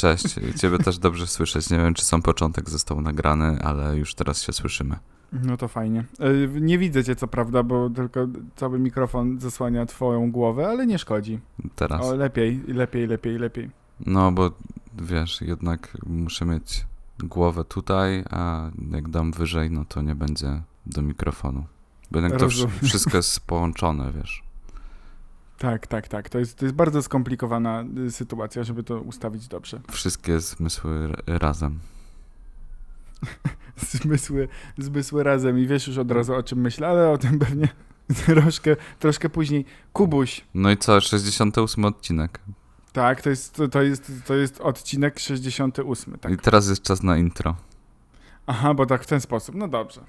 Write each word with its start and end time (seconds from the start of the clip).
Cześć, 0.00 0.24
ciebie 0.60 0.78
też 0.78 0.98
dobrze 0.98 1.26
słyszeć. 1.26 1.70
Nie 1.70 1.76
wiem, 1.76 1.94
czy 1.94 2.04
sam 2.04 2.22
początek 2.22 2.70
został 2.70 3.00
nagrany, 3.00 3.58
ale 3.62 3.96
już 3.96 4.14
teraz 4.14 4.42
się 4.42 4.52
słyszymy. 4.52 4.96
No 5.32 5.56
to 5.56 5.68
fajnie. 5.68 6.04
E, 6.20 6.60
Nie 6.60 6.78
widzę 6.78 7.04
cię 7.04 7.16
co 7.16 7.28
prawda, 7.28 7.62
bo 7.62 7.90
tylko 7.90 8.26
cały 8.56 8.78
mikrofon 8.78 9.40
zasłania 9.40 9.86
twoją 9.86 10.30
głowę, 10.30 10.68
ale 10.68 10.86
nie 10.86 10.98
szkodzi. 10.98 11.38
Teraz. 11.74 12.04
O, 12.06 12.14
lepiej, 12.14 12.60
lepiej, 12.68 13.06
lepiej, 13.06 13.38
lepiej. 13.38 13.70
No, 14.06 14.32
bo 14.32 14.50
wiesz, 14.98 15.40
jednak 15.40 15.96
muszę 16.06 16.44
mieć 16.44 16.86
głowę 17.18 17.64
tutaj, 17.64 18.24
a 18.30 18.70
jak 18.90 19.08
dam 19.08 19.32
wyżej, 19.32 19.70
no 19.70 19.84
to 19.84 20.02
nie 20.02 20.14
będzie 20.14 20.62
do 20.86 21.02
mikrofonu. 21.02 21.64
Bo 22.10 22.18
jednak 22.18 22.38
to 22.38 22.44
Rozumiem. 22.44 22.72
wszystko 22.82 23.16
jest 23.16 23.40
połączone, 23.46 24.12
wiesz. 24.12 24.42
Tak, 25.60 25.86
tak, 25.86 26.08
tak. 26.08 26.28
To 26.28 26.38
jest, 26.38 26.58
to 26.58 26.64
jest 26.64 26.74
bardzo 26.74 27.02
skomplikowana 27.02 27.84
y, 28.06 28.10
sytuacja, 28.10 28.64
żeby 28.64 28.82
to 28.82 29.00
ustawić 29.00 29.48
dobrze. 29.48 29.80
Wszystkie 29.92 30.40
zmysły 30.40 31.12
razem. 31.26 31.78
Zmysły, 33.76 34.48
zmysły 34.78 35.22
razem 35.22 35.58
i 35.58 35.66
wiesz 35.66 35.86
już 35.86 35.98
od 35.98 36.10
razu 36.10 36.34
o 36.34 36.42
czym 36.42 36.60
myślę, 36.60 36.88
ale 36.88 37.10
o 37.10 37.18
tym 37.18 37.38
pewnie 37.38 37.68
troszkę, 38.26 38.76
troszkę 38.98 39.28
później. 39.28 39.64
Kubuś. 39.92 40.44
No 40.54 40.70
i 40.70 40.76
co, 40.76 41.00
68 41.00 41.84
odcinek. 41.84 42.40
Tak, 42.92 43.22
to 43.22 43.30
jest, 43.30 43.54
to, 43.54 43.68
to 43.68 43.82
jest, 43.82 44.12
to 44.26 44.34
jest 44.34 44.60
odcinek 44.60 45.18
68. 45.18 46.18
Tak. 46.18 46.32
I 46.32 46.36
teraz 46.36 46.68
jest 46.68 46.82
czas 46.82 47.02
na 47.02 47.16
intro. 47.16 47.56
Aha, 48.46 48.74
bo 48.74 48.86
tak 48.86 49.02
w 49.02 49.06
ten 49.06 49.20
sposób. 49.20 49.54
No 49.54 49.68
dobrze. 49.68 50.00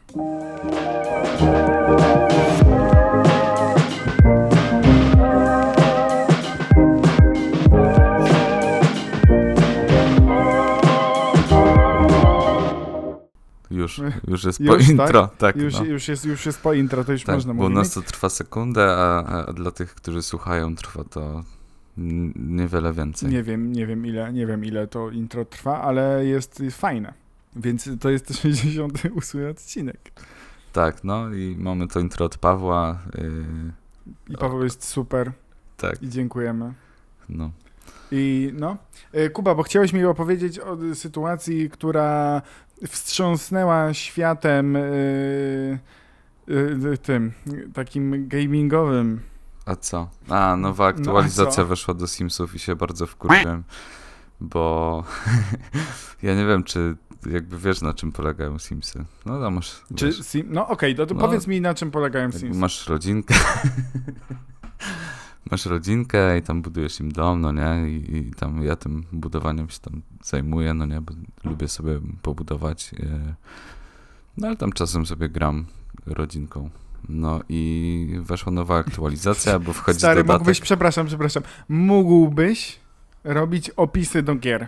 Już, 13.72 14.02
już 14.28 14.44
jest 14.44 14.60
po 14.68 14.74
Już, 14.76 14.84
tak? 14.84 14.90
intro. 14.90 15.30
Tak, 15.38 15.56
Już, 15.56 15.74
no. 15.74 15.84
już, 15.86 16.08
jest, 16.08 16.26
już 16.26 16.46
jest 16.46 16.62
po 16.62 16.74
intro, 16.74 17.04
to 17.04 17.12
już 17.12 17.24
tak 17.24 17.36
można 17.36 17.54
bo 17.54 17.60
u 17.66 17.70
mówić. 17.70 17.78
nas 17.78 17.94
to 17.94 18.02
trwa 18.02 18.30
sekundę, 18.30 18.96
a, 18.98 19.24
a 19.48 19.54
dla 19.54 19.72
tych, 19.72 19.96
którzy 19.96 20.22
słuchają, 20.22 20.76
trwa 20.76 21.04
to 21.04 21.44
niewiele 22.36 22.94
więcej. 22.94 23.30
Nie 23.30 23.44
wiem, 23.44 23.74
nie 23.74 23.88
wiem 23.88 24.06
ile, 24.06 24.34
nie 24.34 24.48
wiem 24.48 24.66
ile 24.66 24.88
to 24.88 25.10
intro 25.10 25.46
trwa, 25.46 25.82
ale 25.82 26.26
jest 26.26 26.64
fajne. 26.72 27.14
Więc 27.56 27.90
to 28.00 28.10
jest 28.10 28.38
68 28.42 29.50
odcinek. 29.50 30.12
Tak, 30.74 31.04
no 31.04 31.34
i 31.34 31.56
mamy 31.60 31.88
to 31.88 32.00
intro 32.00 32.26
od 32.26 32.38
Pawła. 32.38 33.00
Yy, 33.18 33.74
I 34.30 34.38
Paweł 34.38 34.64
jest 34.64 34.84
super 34.84 35.32
tak, 35.78 36.04
i 36.04 36.10
dziękujemy. 36.10 36.74
no. 37.30 37.52
I 38.12 38.52
no, 38.60 38.78
E, 39.14 39.30
Kuba, 39.30 39.56
bo 39.56 39.64
chciałeś 39.64 39.94
mi 39.94 40.06
opowiedzieć 40.06 40.60
o 40.60 40.84
y, 40.84 40.96
sytuacji, 40.96 41.70
która 41.70 42.42
wstrząsnęła 42.88 43.94
światem 43.94 44.76
y, 44.76 45.80
y, 46.94 46.98
tym 46.98 47.32
takim 47.74 48.28
gamingowym. 48.28 49.20
A 49.66 49.76
co? 49.76 50.10
A, 50.30 50.56
nowa 50.56 50.84
No, 50.84 50.90
aktualizacja 50.90 51.52
co? 51.64 51.66
weszła 51.66 51.94
do 51.94 52.08
Simsów 52.08 52.56
i 52.56 52.60
się 52.60 52.76
bardzo 52.76 53.08
wkurzyłem, 53.08 53.64
bo 54.42 55.04
ja 56.24 56.36
nie 56.36 56.46
wiem, 56.46 56.64
czy 56.64 56.96
jakby 57.32 57.58
wiesz, 57.58 57.82
na 57.82 57.94
czym 57.94 58.12
polegają 58.12 58.60
Simsy. 58.60 59.06
No 59.26 59.40
tam 59.42 59.54
masz, 59.56 59.82
Czy 59.96 60.14
sim, 60.14 60.48
no 60.50 60.68
okej, 60.68 60.96
to, 60.96 61.06
to 61.06 61.14
No, 61.14 61.20
powiedz 61.22 61.48
mi 61.48 61.62
na 61.62 61.74
czym 61.74 61.92
polegają 61.92 62.24
jakby 62.26 62.40
Sims. 62.40 62.58
masz 62.58 62.88
rodzinkę, 62.88 63.36
masz 65.52 65.66
rodzinkę 65.66 66.38
i 66.38 66.42
tam 66.42 66.62
budujesz 66.62 67.00
im 67.00 67.12
dom, 67.12 67.42
no 67.42 67.52
nie, 67.52 67.90
I, 67.90 68.18
i 68.18 68.32
tam 68.32 68.64
ja 68.64 68.76
tym 68.76 69.04
budowaniem 69.12 69.70
się 69.70 69.80
tam 69.80 70.02
zajmuję, 70.24 70.74
no 70.74 70.86
nie, 70.86 71.02
bo 71.02 71.14
lubię 71.44 71.68
sobie 71.68 72.00
pobudować, 72.22 72.92
e, 73.00 73.34
no 74.38 74.48
ale 74.48 74.56
tam 74.58 74.72
czasem 74.72 75.06
sobie 75.06 75.30
gram 75.30 75.66
rodzinką. 76.06 76.70
No 77.10 77.40
i 77.50 78.20
weszła 78.22 78.52
nowa 78.52 78.78
aktualizacja, 78.78 79.60
bo 79.60 79.74
wchodzi 79.74 80.00
Stary, 80.00 80.24
dodatek. 80.24 80.40
mógłbyś, 80.40 80.60
przepraszam, 80.60 81.08
przepraszam, 81.08 81.44
mógłbyś 81.70 82.80
robić 83.24 83.70
opisy 83.70 84.24
do 84.24 84.36
gier. 84.36 84.68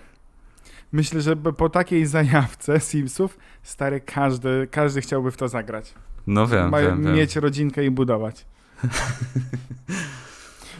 Myślę, 0.91 1.21
że 1.21 1.35
po 1.35 1.69
takiej 1.69 2.05
zajawce 2.05 2.79
Simsów, 2.79 3.37
stary, 3.63 4.01
każdy, 4.01 4.67
każdy 4.71 5.01
chciałby 5.01 5.31
w 5.31 5.37
to 5.37 5.47
zagrać. 5.47 5.93
No 6.27 6.47
wiem, 6.47 6.69
Ma, 6.69 6.81
wiem, 6.81 7.03
wiem. 7.03 7.15
mieć 7.15 7.35
rodzinkę 7.35 7.85
i 7.85 7.91
budować. 7.91 8.45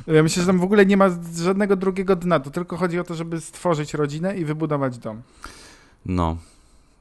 Ja 0.07 0.23
myślę, 0.23 0.41
że 0.41 0.47
tam 0.47 0.59
w 0.59 0.63
ogóle 0.63 0.85
nie 0.85 0.97
ma 0.97 1.09
żadnego 1.35 1.75
drugiego 1.75 2.15
dna. 2.15 2.39
To 2.39 2.49
tylko 2.49 2.77
chodzi 2.77 2.99
o 2.99 3.03
to, 3.03 3.15
żeby 3.15 3.41
stworzyć 3.41 3.93
rodzinę 3.93 4.37
i 4.37 4.45
wybudować 4.45 4.97
dom. 4.97 5.21
No. 6.05 6.37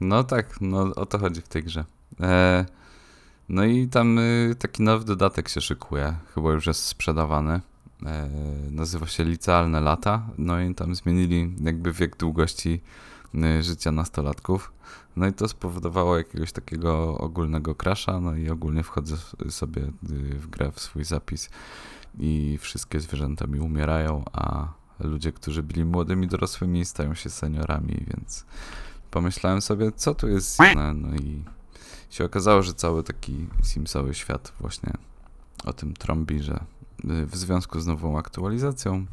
No 0.01 0.23
tak, 0.23 0.61
no 0.61 0.81
o 0.95 1.05
to 1.05 1.17
chodzi 1.17 1.41
w 1.41 1.47
tej 1.47 1.63
grze. 1.63 1.85
E, 2.21 2.65
no 3.49 3.63
i 3.63 3.87
tam 3.87 4.19
y, 4.19 4.55
taki 4.59 4.83
nowy 4.83 5.05
dodatek 5.05 5.49
się 5.49 5.61
szykuje, 5.61 6.15
chyba 6.35 6.51
już 6.51 6.67
jest 6.67 6.85
sprzedawany. 6.85 7.61
E, 8.05 8.29
nazywa 8.71 9.07
się 9.07 9.23
Licealne 9.23 9.81
Lata. 9.81 10.21
No 10.37 10.61
i 10.61 10.75
tam 10.75 10.95
zmienili 10.95 11.55
jakby 11.61 11.91
wiek 11.91 12.17
długości 12.17 12.81
y, 13.35 13.63
życia 13.63 13.91
nastolatków. 13.91 14.73
No 15.15 15.27
i 15.27 15.33
to 15.33 15.47
spowodowało 15.47 16.17
jakiegoś 16.17 16.51
takiego 16.51 17.17
ogólnego 17.17 17.75
crasha, 17.75 18.19
no 18.19 18.35
i 18.35 18.49
ogólnie 18.49 18.83
wchodzę 18.83 19.15
sobie 19.49 19.81
y, 19.81 19.89
w 20.39 20.47
grę 20.47 20.71
w 20.71 20.79
swój 20.79 21.03
zapis 21.03 21.49
i 22.19 22.57
wszystkie 22.61 22.99
zwierzęta 22.99 23.47
mi 23.47 23.59
umierają, 23.59 24.23
a 24.33 24.67
ludzie, 24.99 25.31
którzy 25.31 25.63
byli 25.63 25.85
młodymi 25.85 26.27
dorosłymi 26.27 26.85
stają 26.85 27.15
się 27.15 27.29
seniorami, 27.29 28.05
więc 28.07 28.45
pomyślałem 29.11 29.61
sobie, 29.61 29.91
co 29.91 30.15
tu 30.15 30.27
jest 30.27 30.55
zjane, 30.55 30.93
no 30.93 31.15
i 31.15 31.43
się 32.09 32.25
okazało, 32.25 32.61
że 32.61 32.73
cały 32.73 33.03
taki 33.03 33.47
Simsowy 33.63 34.13
świat 34.13 34.53
właśnie 34.59 34.93
o 35.65 35.73
tym 35.73 35.93
trąbi, 35.93 36.43
że 36.43 36.63
y, 37.05 37.25
w 37.25 37.35
związku 37.35 37.79
z 37.79 37.87
nową 37.87 38.17
aktualizacją 38.17 39.05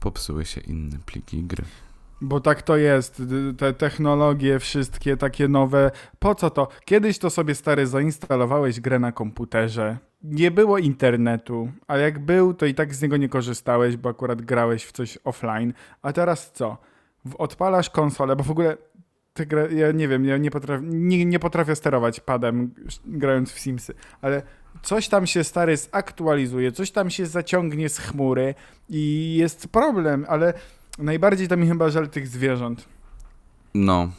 popsuły 0.00 0.44
się 0.44 0.60
inne 0.60 0.98
pliki 1.06 1.42
gry. 1.42 1.64
Bo 2.22 2.40
tak 2.40 2.62
to 2.62 2.76
jest. 2.76 3.22
Te 3.58 3.72
technologie, 3.72 4.58
wszystkie 4.58 5.16
takie 5.16 5.48
nowe. 5.48 5.90
Po 6.18 6.34
co 6.34 6.50
to? 6.50 6.68
Kiedyś 6.84 7.18
to 7.18 7.30
sobie 7.30 7.54
stary 7.54 7.86
zainstalowałeś 7.86 8.80
grę 8.80 8.98
na 8.98 9.12
komputerze. 9.12 9.98
Nie 10.22 10.50
było 10.50 10.78
internetu, 10.78 11.72
a 11.86 11.96
jak 11.96 12.18
był, 12.18 12.54
to 12.54 12.66
i 12.66 12.74
tak 12.74 12.94
z 12.94 13.02
niego 13.02 13.16
nie 13.16 13.28
korzystałeś, 13.28 13.96
bo 13.96 14.08
akurat 14.08 14.42
grałeś 14.42 14.84
w 14.84 14.92
coś 14.92 15.18
offline. 15.24 15.72
A 16.02 16.12
teraz 16.12 16.52
co? 16.52 16.76
Odpalasz 17.38 17.90
konsolę, 17.90 18.36
bo 18.36 18.44
w 18.44 18.50
ogóle 18.50 18.76
te 19.32 19.46
ja 19.74 19.92
nie 19.92 20.08
wiem, 20.08 20.24
ja 20.24 20.36
nie 20.36 20.50
potrafię, 20.50 20.86
nie, 20.86 21.24
nie 21.24 21.38
potrafię 21.38 21.76
sterować 21.76 22.20
padem 22.20 22.74
grając 23.04 23.52
w 23.52 23.58
Simsy, 23.58 23.94
ale 24.20 24.42
coś 24.82 25.08
tam 25.08 25.26
się 25.26 25.44
stary 25.44 25.76
zaktualizuje, 25.76 26.72
coś 26.72 26.90
tam 26.90 27.10
się 27.10 27.26
zaciągnie 27.26 27.88
z 27.88 27.98
chmury 27.98 28.54
i 28.88 29.34
jest 29.38 29.68
problem, 29.68 30.26
ale 30.28 30.54
najbardziej 31.02 31.48
to 31.48 31.56
mi 31.56 31.68
chyba 31.68 31.90
żal 31.90 32.08
tych 32.08 32.28
zwierząt. 32.28 32.84
No, 33.74 34.10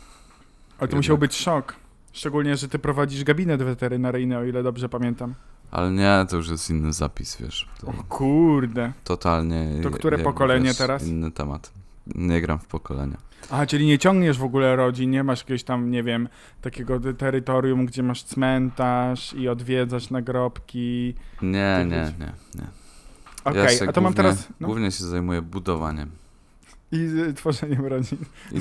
Ale 0.80 0.88
to 0.88 0.96
musiał 0.98 1.18
być 1.18 1.36
szok. 1.36 1.76
Szczególnie, 2.14 2.58
że 2.58 2.68
ty 2.68 2.80
prowadzisz 2.80 3.24
gabinet 3.24 3.64
weterynaryjny, 3.64 4.38
o 4.38 4.44
ile 4.44 4.64
dobrze 4.64 4.90
pamiętam. 4.90 5.34
ale 5.72 5.92
nie, 5.92 6.26
to 6.30 6.36
już 6.38 6.50
jest 6.50 6.70
inny 6.70 6.94
zapis, 6.94 7.38
wiesz. 7.42 7.70
To 7.82 7.88
O 7.88 7.94
kurde. 8.10 8.94
totalnie. 9.04 9.68
To 9.84 9.92
które 9.92 10.18
jakby, 10.18 10.32
pokolenie 10.32 10.66
wiesz, 10.66 10.78
teraz? 10.78 11.08
Inny 11.08 11.32
temat. 11.32 11.72
Nie 12.16 12.42
gram 12.42 12.60
w 12.60 12.66
pokolenia. 12.68 13.18
Aha, 13.52 13.66
czyli 13.66 13.86
nie 13.86 14.00
ciągniesz 14.00 14.38
w 14.38 14.44
ogóle 14.44 14.76
rodzin, 14.76 15.12
nie 15.12 15.24
masz 15.24 15.40
jakiegoś 15.40 15.64
tam, 15.64 15.92
nie 15.92 16.04
wiem, 16.04 16.30
takiego 16.62 17.00
terytorium, 17.18 17.86
gdzie 17.86 18.04
masz 18.04 18.24
cmentarz 18.24 19.34
i 19.34 19.48
odwiedzasz 19.50 20.10
nagrobki. 20.10 21.14
Nie, 21.42 21.86
nie, 21.90 21.96
wiesz. 21.96 22.10
nie, 22.20 22.34
nie. 22.62 22.68
Okej, 23.44 23.78
się 23.78 23.90
a 23.90 23.92
to 23.92 24.02
mam 24.02 24.14
głównie- 24.14 24.32
teraz... 24.32 24.48
No, 24.60 24.68
Głównie 24.68 24.92
się 24.92 25.04
zajmuję 25.04 25.42
budowaniem. 25.42 26.10
I 26.94 26.98
y, 27.30 27.34
tworzeniem 27.34 27.86
rodzin. 27.86 28.18
I, 28.52 28.60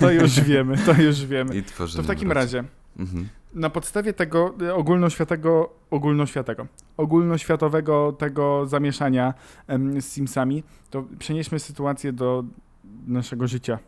To 0.00 0.10
już 0.10 0.40
wiemy, 0.40 0.76
to 0.78 0.92
już 1.02 1.24
wiemy. 1.26 1.56
i 1.56 1.62
To 1.62 1.86
w 1.86 2.06
takim 2.06 2.08
rodzin. 2.08 2.30
razie, 2.30 2.64
Mhm. 2.98 3.28
na 3.54 3.70
podstawie 3.70 4.12
tego 4.12 4.54
y, 4.62 4.74
ogólnoświatowego, 4.74 5.72
ogólnoświatowego, 5.90 6.66
ogólnoświatowego 6.96 8.12
tego 8.12 8.66
zamieszania 8.66 9.34
em, 9.66 10.00
z 10.02 10.04
Simsami, 10.12 10.62
to 10.90 11.04
przenieśmy 11.18 11.58
sytuację 11.58 12.12
do 12.12 12.44
naszego 13.06 13.46
życia. 13.46 13.78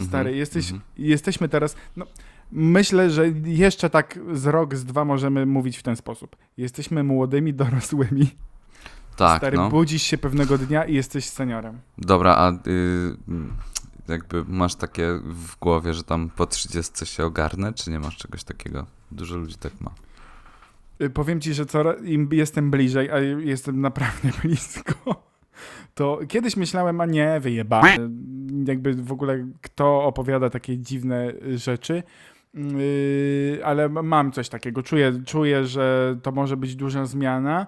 Stary, 0.00 0.18
Mhm, 0.30 0.36
jesteś, 0.36 0.64
mhm. 0.72 0.80
jesteśmy 0.98 1.48
teraz. 1.48 1.76
No, 1.96 2.06
myślę, 2.52 3.10
że 3.10 3.28
jeszcze 3.44 3.90
tak 3.90 4.18
z 4.32 4.46
rok, 4.46 4.74
z 4.76 4.84
dwa 4.84 5.04
możemy 5.04 5.46
mówić 5.46 5.76
w 5.78 5.82
ten 5.82 5.96
sposób. 5.96 6.36
Jesteśmy 6.56 7.02
młodymi, 7.02 7.54
dorosłymi. 7.54 8.30
Tak, 9.18 9.38
Stary, 9.38 9.56
no. 9.56 9.68
budzisz 9.68 10.02
się 10.02 10.18
pewnego 10.18 10.58
dnia 10.58 10.84
i 10.84 10.94
jesteś 10.94 11.24
seniorem. 11.24 11.78
Dobra, 11.98 12.36
a 12.36 12.52
y, 12.52 12.54
mm, 13.28 13.56
jakby 14.08 14.44
masz 14.44 14.74
takie 14.74 15.20
w 15.24 15.58
głowie, 15.58 15.94
że 15.94 16.02
tam 16.02 16.30
po 16.36 16.46
30 16.46 17.06
się 17.06 17.24
ogarnę, 17.24 17.72
czy 17.72 17.90
nie 17.90 17.98
masz 17.98 18.16
czegoś 18.16 18.44
takiego? 18.44 18.86
Dużo 19.12 19.36
ludzi 19.36 19.54
tak 19.54 19.80
ma. 19.80 19.90
Y, 21.02 21.10
Powiem 21.10 21.40
ci, 21.40 21.54
że 21.54 21.66
coraz, 21.66 21.96
im 22.04 22.28
jestem 22.32 22.70
bliżej, 22.70 23.10
a 23.10 23.18
jestem 23.20 23.80
naprawdę 23.80 24.28
blisko, 24.42 25.22
to 25.94 26.18
kiedyś 26.28 26.56
myślałem, 26.56 27.00
a 27.00 27.06
nie, 27.06 27.40
wyjebane. 27.40 27.96
Jakby 28.66 28.94
w 28.94 29.12
ogóle 29.12 29.46
kto 29.62 30.04
opowiada 30.04 30.50
takie 30.50 30.78
dziwne 30.78 31.32
rzeczy. 31.56 32.02
Yy, 32.54 33.60
ale 33.64 33.88
mam 33.88 34.32
coś 34.32 34.48
takiego. 34.48 34.82
Czuję, 34.82 35.12
czuję, 35.26 35.64
że 35.64 36.16
to 36.22 36.32
może 36.32 36.56
być 36.56 36.76
duża 36.76 37.06
zmiana. 37.06 37.66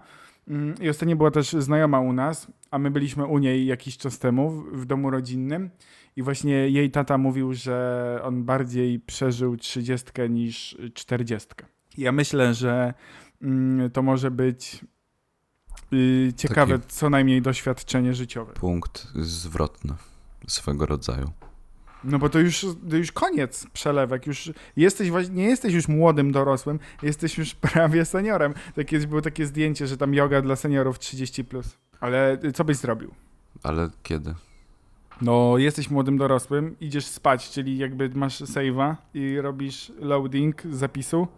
Yy, 0.51 0.75
I 0.81 0.89
ostatnio 0.89 1.17
była 1.17 1.31
też 1.31 1.53
znajoma 1.53 2.01
u 2.01 2.13
nas, 2.13 2.47
a 2.71 2.79
my 2.79 2.91
byliśmy 2.91 3.27
u 3.27 3.39
niej 3.39 3.67
jakiś 3.67 3.99
czas 3.99 4.19
temu 4.19 4.51
w, 4.51 4.81
w 4.81 4.85
domu 4.85 5.11
rodzinnym. 5.11 5.71
I 6.17 6.23
właśnie 6.23 6.53
jej 6.53 6.91
tata 6.91 7.19
mówił, 7.19 7.55
że 7.55 8.19
on 8.25 8.45
bardziej 8.45 9.01
przeżył 9.01 9.57
trzydziestkę 9.57 10.29
niż 10.29 10.79
czterdziestkę. 10.95 11.67
Ja 11.99 12.13
myślę, 12.13 12.55
że 12.55 12.95
mm, 13.43 13.91
to 13.91 14.03
może 14.03 14.31
być 14.31 14.85
yy, 15.91 16.33
ciekawe, 16.37 16.79
Taki- 16.79 16.91
co 16.93 17.11
najmniej 17.11 17.43
doświadczenie 17.43 18.15
życiowe. 18.15 18.53
Punkt 18.53 19.09
zwrotny 19.15 19.95
swego 20.47 20.87
rodzaju. 20.87 21.31
No 22.05 22.19
bo 22.19 22.29
to 22.29 22.39
już, 22.39 22.67
to 22.91 22.97
już 22.97 23.13
koniec 23.13 23.67
przelewek, 23.73 24.27
już 24.27 24.51
jesteś 24.77 25.11
nie 25.31 25.45
jesteś 25.45 25.75
już 25.75 25.89
młodym 25.89 26.33
dorosłym, 26.33 26.79
jesteś 27.03 27.39
już 27.39 27.55
prawie 27.73 28.05
seniorem. 28.05 28.55
Tak 28.75 29.07
było 29.07 29.23
takie 29.23 29.47
zdjęcie, 29.47 29.87
że 29.87 29.97
tam 29.97 30.15
yoga 30.15 30.43
dla 30.43 30.57
seniorów 30.57 30.99
30+. 30.99 31.45
Plus. 31.45 31.79
Ale 32.01 32.39
y, 32.45 32.53
co 32.53 32.65
byś 32.65 32.77
zrobił? 32.77 33.15
Ale 33.63 33.91
kiedy? 34.03 34.35
No, 35.23 35.59
jesteś 35.59 35.91
młodym 35.91 36.19
dorosłym, 36.19 36.77
idziesz 36.81 37.07
spać, 37.07 37.51
czyli 37.51 37.79
jakby 37.79 38.09
masz 38.09 38.41
save'a 38.41 38.95
i 39.15 39.41
robisz 39.41 39.93
loading 40.01 40.63
zapisu 40.71 41.29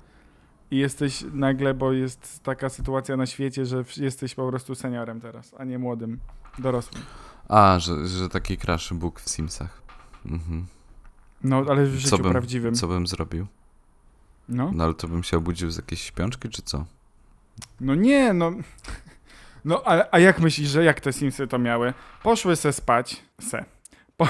i 0.71 0.77
jesteś 0.77 1.25
nagle, 1.33 1.75
bo 1.75 1.93
jest 1.93 2.43
taka 2.43 2.69
sytuacja 2.69 3.17
na 3.17 3.27
świecie, 3.27 3.67
że 3.67 3.85
jesteś 3.97 4.35
po 4.35 4.49
prostu 4.49 4.75
seniorem 4.75 5.21
teraz, 5.21 5.55
a 5.59 5.65
nie 5.65 5.79
młodym 5.79 6.19
dorosłym. 6.59 7.03
A, 7.49 7.79
że, 7.79 8.07
że 8.09 8.29
taki 8.29 8.57
crash 8.57 8.93
Bóg 8.93 9.21
w 9.21 9.29
Simsach. 9.31 9.83
Mhm. 10.27 10.67
No, 11.45 11.65
ale 11.71 11.87
w 11.87 11.95
życiu 11.95 12.09
Co 12.09 12.19
bym- 12.19 12.33
prawdziwym. 12.33 12.75
Co 12.75 12.89
bym 12.89 13.07
zrobił? 13.07 13.47
No. 14.49 14.71
No 14.75 14.85
ale 14.85 14.95
to 14.95 15.09
bym 15.09 15.23
się 15.23 15.37
obudził 15.37 15.71
z 15.71 15.77
jakiejś 15.77 16.03
śpiączki, 16.03 16.49
czy 16.49 16.63
co? 16.63 16.85
No 17.81 17.95
nie, 17.95 18.33
no. 18.33 18.53
No, 19.65 19.83
ale, 19.85 20.09
a 20.11 20.19
jak 20.19 20.41
myślisz, 20.41 20.69
że 20.69 20.85
jak 20.85 21.01
te 21.01 21.13
Simsy 21.13 21.47
to 21.47 21.59
miały? 21.59 21.95
Poszły 22.23 22.57
se 22.57 22.73
spać, 22.73 23.23
se. 23.41 23.65
Po, 24.17 24.29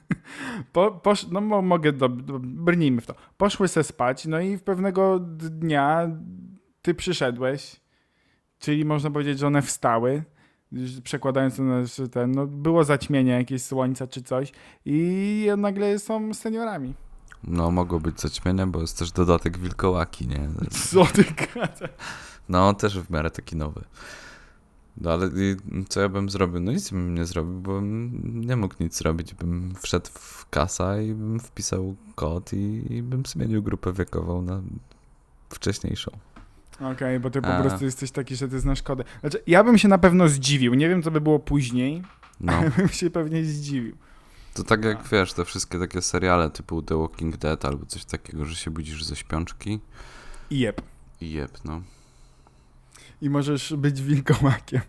po, 0.72 0.90
posz, 0.90 1.26
no 1.26 1.40
mo, 1.40 1.62
mogę, 1.62 1.92
do, 1.92 2.08
do, 2.08 2.38
brnijmy 2.42 3.00
w 3.00 3.06
to. 3.06 3.14
Poszły 3.36 3.68
se 3.68 3.84
spać, 3.84 4.26
no 4.26 4.40
i 4.40 4.56
w 4.56 4.62
pewnego 4.62 5.18
dnia 5.20 6.08
ty 6.82 6.94
przyszedłeś, 6.94 7.80
czyli 8.58 8.84
można 8.84 9.10
powiedzieć, 9.10 9.38
że 9.38 9.46
one 9.46 9.62
wstały, 9.62 10.22
przekładając 11.04 11.56
to 11.56 11.62
na 11.62 11.82
ten, 12.12 12.32
no 12.32 12.46
było 12.46 12.84
zaćmienie 12.84 13.32
jakieś 13.32 13.62
słońca 13.62 14.06
czy 14.06 14.22
coś 14.22 14.52
i 14.84 15.46
nagle 15.56 15.98
są 15.98 16.34
seniorami. 16.34 16.94
No 17.44 17.70
mogło 17.70 18.00
być 18.00 18.20
zaćmienie, 18.20 18.66
bo 18.66 18.80
jest 18.80 18.98
też 18.98 19.12
dodatek 19.12 19.58
wilkołaki, 19.58 20.28
nie? 20.28 20.48
Co 20.70 21.06
ty? 21.06 21.24
No 22.48 22.74
też 22.74 22.98
w 22.98 23.10
miarę 23.10 23.30
taki 23.30 23.56
nowy. 23.56 23.84
No 25.00 25.12
ale 25.12 25.30
co 25.88 26.00
ja 26.00 26.08
bym 26.08 26.30
zrobił? 26.30 26.60
No 26.60 26.72
nic 26.72 26.90
bym 26.90 27.14
nie 27.14 27.24
zrobił, 27.24 27.60
bo 27.60 27.72
bym 27.72 28.40
nie 28.46 28.56
mógł 28.56 28.74
nic 28.80 28.98
zrobić. 28.98 29.34
Bym 29.34 29.74
wszedł 29.80 30.10
w 30.12 30.48
kasa 30.50 31.00
i 31.00 31.14
bym 31.14 31.40
wpisał 31.40 31.96
kod 32.14 32.52
i, 32.52 32.92
i 32.94 33.02
bym 33.02 33.26
zmienił 33.26 33.62
grupę 33.62 33.92
wiekową 33.92 34.42
na 34.42 34.62
wcześniejszą. 35.48 36.10
Okej, 36.82 37.20
bo 37.20 37.30
ty 37.30 37.42
po 37.42 37.48
A. 37.56 37.60
prostu 37.62 37.84
jesteś 37.84 38.10
taki, 38.10 38.36
że 38.36 38.48
ty 38.48 38.60
znasz 38.60 38.82
kody. 38.82 39.04
Znaczy, 39.20 39.42
ja 39.46 39.64
bym 39.64 39.78
się 39.78 39.88
na 39.88 39.98
pewno 39.98 40.28
zdziwił. 40.28 40.74
Nie 40.74 40.88
wiem, 40.88 41.02
co 41.02 41.10
by 41.10 41.20
było 41.20 41.38
później, 41.38 42.02
No, 42.40 42.52
ale 42.52 42.70
bym 42.70 42.88
się 42.88 43.10
pewnie 43.10 43.44
zdziwił. 43.44 43.96
to 44.54 44.62
tak 44.64 44.84
jak 44.84 45.08
wiesz, 45.08 45.32
te 45.32 45.44
wszystkie 45.44 45.78
takie 45.78 46.02
seriale 46.02 46.50
typu 46.50 46.82
The 46.82 46.96
Walking 46.98 47.36
Dead 47.36 47.64
albo 47.64 47.86
coś 47.86 48.04
takiego, 48.04 48.44
że 48.44 48.56
się 48.56 48.70
budzisz 48.70 49.04
ze 49.04 49.16
śpiączki 49.16 49.80
I 50.50 50.58
jeb. 50.58 50.82
i 51.20 51.32
jeb, 51.32 51.58
no. 51.64 51.82
I 53.22 53.30
możesz 53.30 53.74
być 53.76 54.02
wilkołakiem. 54.02 54.80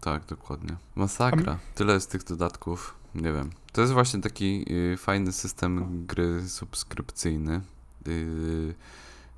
Tak, 0.00 0.24
dokładnie. 0.26 0.76
Masakra. 0.94 1.58
Tyle 1.74 1.94
jest 1.94 2.10
tych 2.10 2.24
dodatków. 2.24 2.94
Nie 3.14 3.32
wiem. 3.32 3.50
To 3.72 3.80
jest 3.80 3.92
właśnie 3.92 4.20
taki 4.20 4.64
y, 4.92 4.96
fajny 4.96 5.32
system 5.32 6.04
gry 6.06 6.48
subskrypcyjny. 6.48 7.60
Y, 8.08 8.74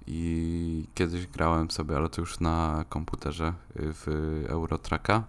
I 0.07 0.87
kiedyś 0.95 1.27
grałem 1.27 1.71
sobie, 1.71 1.97
ale 1.97 2.09
to 2.09 2.21
już 2.21 2.41
na 2.41 2.85
komputerze 2.89 3.49
y, 3.49 3.93
w 3.93 4.07
Eurotracka. 4.49 5.25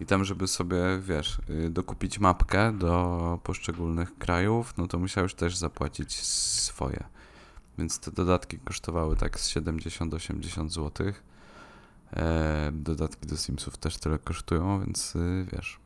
I 0.00 0.06
tam, 0.06 0.24
żeby 0.24 0.46
sobie, 0.48 0.78
wiesz, 1.00 1.38
y, 1.50 1.70
dokupić 1.70 2.18
mapkę 2.18 2.72
do 2.72 3.40
poszczególnych 3.42 4.18
krajów, 4.18 4.74
no 4.76 4.86
to 4.86 4.98
musiałeś 4.98 5.34
też 5.34 5.56
zapłacić 5.56 6.16
swoje. 6.16 7.04
Więc 7.78 7.98
te 7.98 8.10
dodatki 8.10 8.58
kosztowały 8.58 9.16
tak 9.16 9.40
z 9.40 9.50
70-80 9.54 10.70
zł. 10.70 11.12
E, 12.12 12.70
dodatki 12.72 13.26
do 13.26 13.36
Simsów 13.36 13.76
też 13.76 13.98
tyle 13.98 14.18
kosztują, 14.18 14.80
więc 14.80 15.16
y, 15.16 15.46
wiesz. 15.52 15.78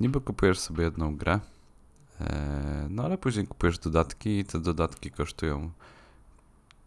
Niby 0.00 0.20
kupujesz 0.20 0.58
sobie 0.58 0.84
jedną 0.84 1.16
grę, 1.16 1.40
e, 2.20 2.86
no 2.90 3.04
ale 3.04 3.18
później 3.18 3.46
kupujesz 3.46 3.78
dodatki 3.78 4.38
i 4.38 4.44
te 4.44 4.60
dodatki 4.60 5.10
kosztują 5.10 5.70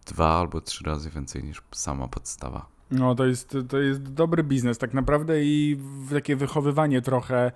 dwa 0.07 0.39
albo 0.39 0.61
trzy 0.61 0.83
razy 0.83 1.09
więcej 1.09 1.43
niż 1.43 1.61
sama 1.71 2.07
podstawa. 2.07 2.77
No, 2.91 3.15
to 3.15 3.25
jest, 3.25 3.57
to 3.69 3.79
jest 3.79 4.13
dobry 4.13 4.43
biznes 4.43 4.77
tak 4.77 4.93
naprawdę 4.93 5.43
i 5.43 5.77
takie 6.09 6.35
wychowywanie 6.35 7.01
trochę 7.01 7.51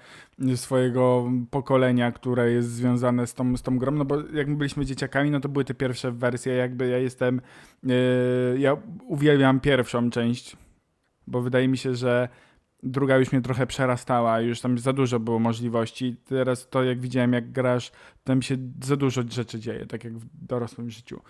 swojego 0.56 1.32
pokolenia, 1.52 2.12
które 2.12 2.52
jest 2.52 2.72
związane 2.72 3.28
z 3.28 3.34
tą, 3.34 3.58
z 3.58 3.62
tą 3.62 3.78
grą, 3.78 3.92
no 3.92 4.06
bo 4.06 4.20
jak 4.34 4.48
my 4.48 4.56
byliśmy 4.56 4.86
dzieciakami, 4.86 5.32
no 5.32 5.40
to 5.40 5.50
były 5.50 5.66
te 5.66 5.74
pierwsze 5.74 6.12
wersje, 6.12 6.54
jakby 6.54 6.88
ja 6.88 6.98
jestem, 6.98 7.42
yy, 7.84 7.94
ja 8.60 8.78
uwielbiam 9.08 9.60
pierwszą 9.60 10.10
część, 10.10 10.58
bo 11.28 11.42
wydaje 11.42 11.68
mi 11.68 11.78
się, 11.78 11.96
że 11.96 12.30
druga 12.84 13.18
już 13.18 13.32
mnie 13.32 13.42
trochę 13.42 13.68
przerastała, 13.68 14.42
już 14.42 14.62
tam 14.62 14.78
za 14.78 14.94
dużo 14.94 15.20
było 15.20 15.40
możliwości. 15.40 16.16
Teraz 16.26 16.70
to, 16.70 16.84
jak 16.84 17.02
widziałem, 17.02 17.34
jak 17.34 17.52
grasz, 17.52 17.92
tam 18.24 18.42
się 18.42 18.58
za 18.84 18.96
dużo 18.96 19.22
rzeczy 19.30 19.60
dzieje, 19.60 19.86
tak 19.86 20.04
jak 20.04 20.18
w 20.18 20.26
dorosłym 20.48 20.90
życiu. 20.90 21.22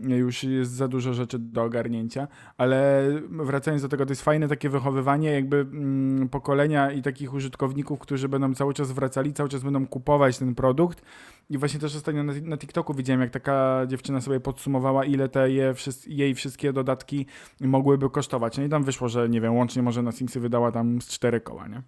Już 0.00 0.44
jest 0.44 0.72
za 0.72 0.88
dużo 0.88 1.14
rzeczy 1.14 1.38
do 1.38 1.62
ogarnięcia, 1.62 2.28
ale 2.58 3.04
wracając 3.30 3.82
do 3.82 3.88
tego, 3.88 4.06
to 4.06 4.12
jest 4.12 4.22
fajne 4.22 4.48
takie 4.48 4.68
wychowywanie 4.68 5.30
jakby 5.30 5.56
mm, 5.56 6.28
pokolenia 6.28 6.92
i 6.92 7.02
takich 7.02 7.34
użytkowników, 7.34 7.98
którzy 7.98 8.28
będą 8.28 8.54
cały 8.54 8.74
czas 8.74 8.92
wracali, 8.92 9.32
cały 9.32 9.48
czas 9.48 9.62
będą 9.62 9.86
kupować 9.86 10.38
ten 10.38 10.54
produkt. 10.54 11.02
I 11.50 11.58
właśnie 11.58 11.80
też 11.80 11.96
ostatnio 11.96 12.22
na, 12.24 12.32
na 12.42 12.56
TikToku 12.56 12.94
widziałem, 12.94 13.20
jak 13.20 13.30
taka 13.30 13.86
dziewczyna 13.86 14.20
sobie 14.20 14.40
podsumowała, 14.40 15.04
ile 15.04 15.28
te 15.28 15.50
je, 15.50 15.74
jej 16.06 16.34
wszystkie 16.34 16.72
dodatki 16.72 17.26
mogłyby 17.60 18.10
kosztować. 18.10 18.58
No 18.58 18.64
i 18.64 18.68
tam 18.68 18.84
wyszło, 18.84 19.08
że 19.08 19.28
nie 19.28 19.40
wiem, 19.40 19.54
łącznie 19.54 19.82
może 19.82 20.02
na 20.02 20.12
Simsy 20.12 20.40
wydała 20.40 20.72
tam 20.72 21.02
z 21.02 21.08
cztery 21.08 21.40
koła, 21.40 21.68
nie? 21.68 21.82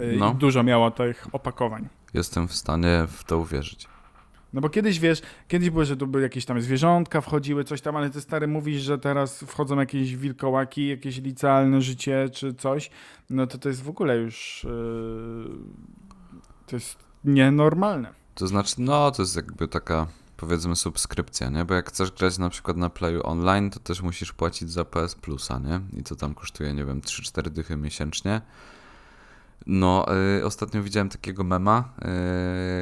Y, 0.00 0.16
No. 0.18 0.32
I 0.32 0.34
dużo 0.34 0.62
miało 0.62 0.90
tych 0.90 1.26
opakowań. 1.32 1.88
Jestem 2.14 2.48
w 2.48 2.54
stanie 2.54 3.04
w 3.08 3.24
to 3.24 3.38
uwierzyć. 3.38 3.88
No 4.52 4.60
bo 4.60 4.68
kiedyś, 4.68 4.98
wiesz, 4.98 5.22
kiedyś 5.48 5.70
było, 5.70 5.84
że 5.84 5.96
tu 5.96 6.06
były 6.06 6.22
jakieś 6.22 6.44
tam 6.44 6.60
zwierzątka, 6.60 7.20
wchodziły 7.20 7.64
coś 7.64 7.80
tam, 7.80 7.96
ale 7.96 8.10
ty 8.10 8.20
stary 8.20 8.48
mówisz, 8.48 8.82
że 8.82 8.98
teraz 8.98 9.40
wchodzą 9.40 9.78
jakieś 9.78 10.16
wilkołaki, 10.16 10.88
jakieś 10.88 11.18
licealne 11.18 11.82
życie 11.82 12.28
czy 12.32 12.54
coś, 12.54 12.90
no 13.30 13.46
to 13.46 13.58
to 13.58 13.68
jest 13.68 13.82
w 13.82 13.88
ogóle 13.88 14.16
już, 14.16 14.66
yy, 14.68 15.50
to 16.66 16.76
jest 16.76 16.96
nienormalne. 17.24 18.14
To 18.34 18.46
znaczy, 18.46 18.74
no 18.78 19.10
to 19.10 19.22
jest 19.22 19.36
jakby 19.36 19.68
taka 19.68 20.06
powiedzmy 20.36 20.76
subskrypcja, 20.76 21.48
nie? 21.48 21.64
Bo 21.64 21.74
jak 21.74 21.88
chcesz 21.88 22.10
grać 22.10 22.38
na 22.38 22.48
przykład 22.48 22.76
na 22.76 22.90
Playu 22.90 23.20
Online, 23.26 23.70
to 23.70 23.80
też 23.80 24.02
musisz 24.02 24.32
płacić 24.32 24.70
za 24.70 24.84
PS 24.84 25.14
Plusa, 25.14 25.58
nie? 25.58 26.00
I 26.00 26.02
to 26.02 26.16
tam 26.16 26.34
kosztuje, 26.34 26.74
nie 26.74 26.84
wiem, 26.84 27.00
3-4 27.00 27.50
dychy 27.50 27.76
miesięcznie. 27.76 28.40
No, 29.66 30.06
y, 30.38 30.44
ostatnio 30.46 30.82
widziałem 30.82 31.08
takiego 31.08 31.44
mema, 31.44 31.92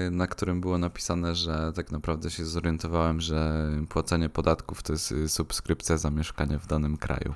y, 0.07 0.11
na 0.11 0.27
którym 0.27 0.61
było 0.61 0.79
napisane, 0.79 1.35
że 1.35 1.73
tak 1.75 1.93
naprawdę 1.93 2.31
się 2.31 2.45
zorientowałem, 2.45 3.21
że 3.21 3.69
płacenie 3.89 4.29
podatków 4.29 4.83
to 4.83 4.93
jest 4.93 5.13
y, 5.13 5.29
subskrypcja 5.29 5.97
za 5.97 6.11
mieszkanie 6.11 6.59
w 6.59 6.67
danym 6.67 6.97
kraju. 6.97 7.35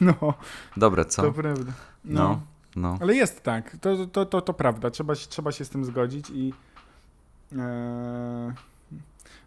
No, 0.00 0.34
Dobre, 0.76 1.04
co? 1.04 1.22
to 1.22 1.32
prawda. 1.32 1.72
No. 2.04 2.22
No. 2.22 2.40
No. 2.76 2.98
Ale 3.00 3.14
jest 3.14 3.42
tak, 3.42 3.76
to, 3.80 4.06
to, 4.06 4.26
to, 4.26 4.40
to 4.40 4.54
prawda, 4.54 4.90
trzeba, 4.90 5.14
się- 5.14 5.28
trzeba 5.28 5.52
się 5.52 5.64
z 5.64 5.68
tym 5.70 5.84
zgodzić 5.84 6.30
i 6.30 6.52
e, 7.56 8.54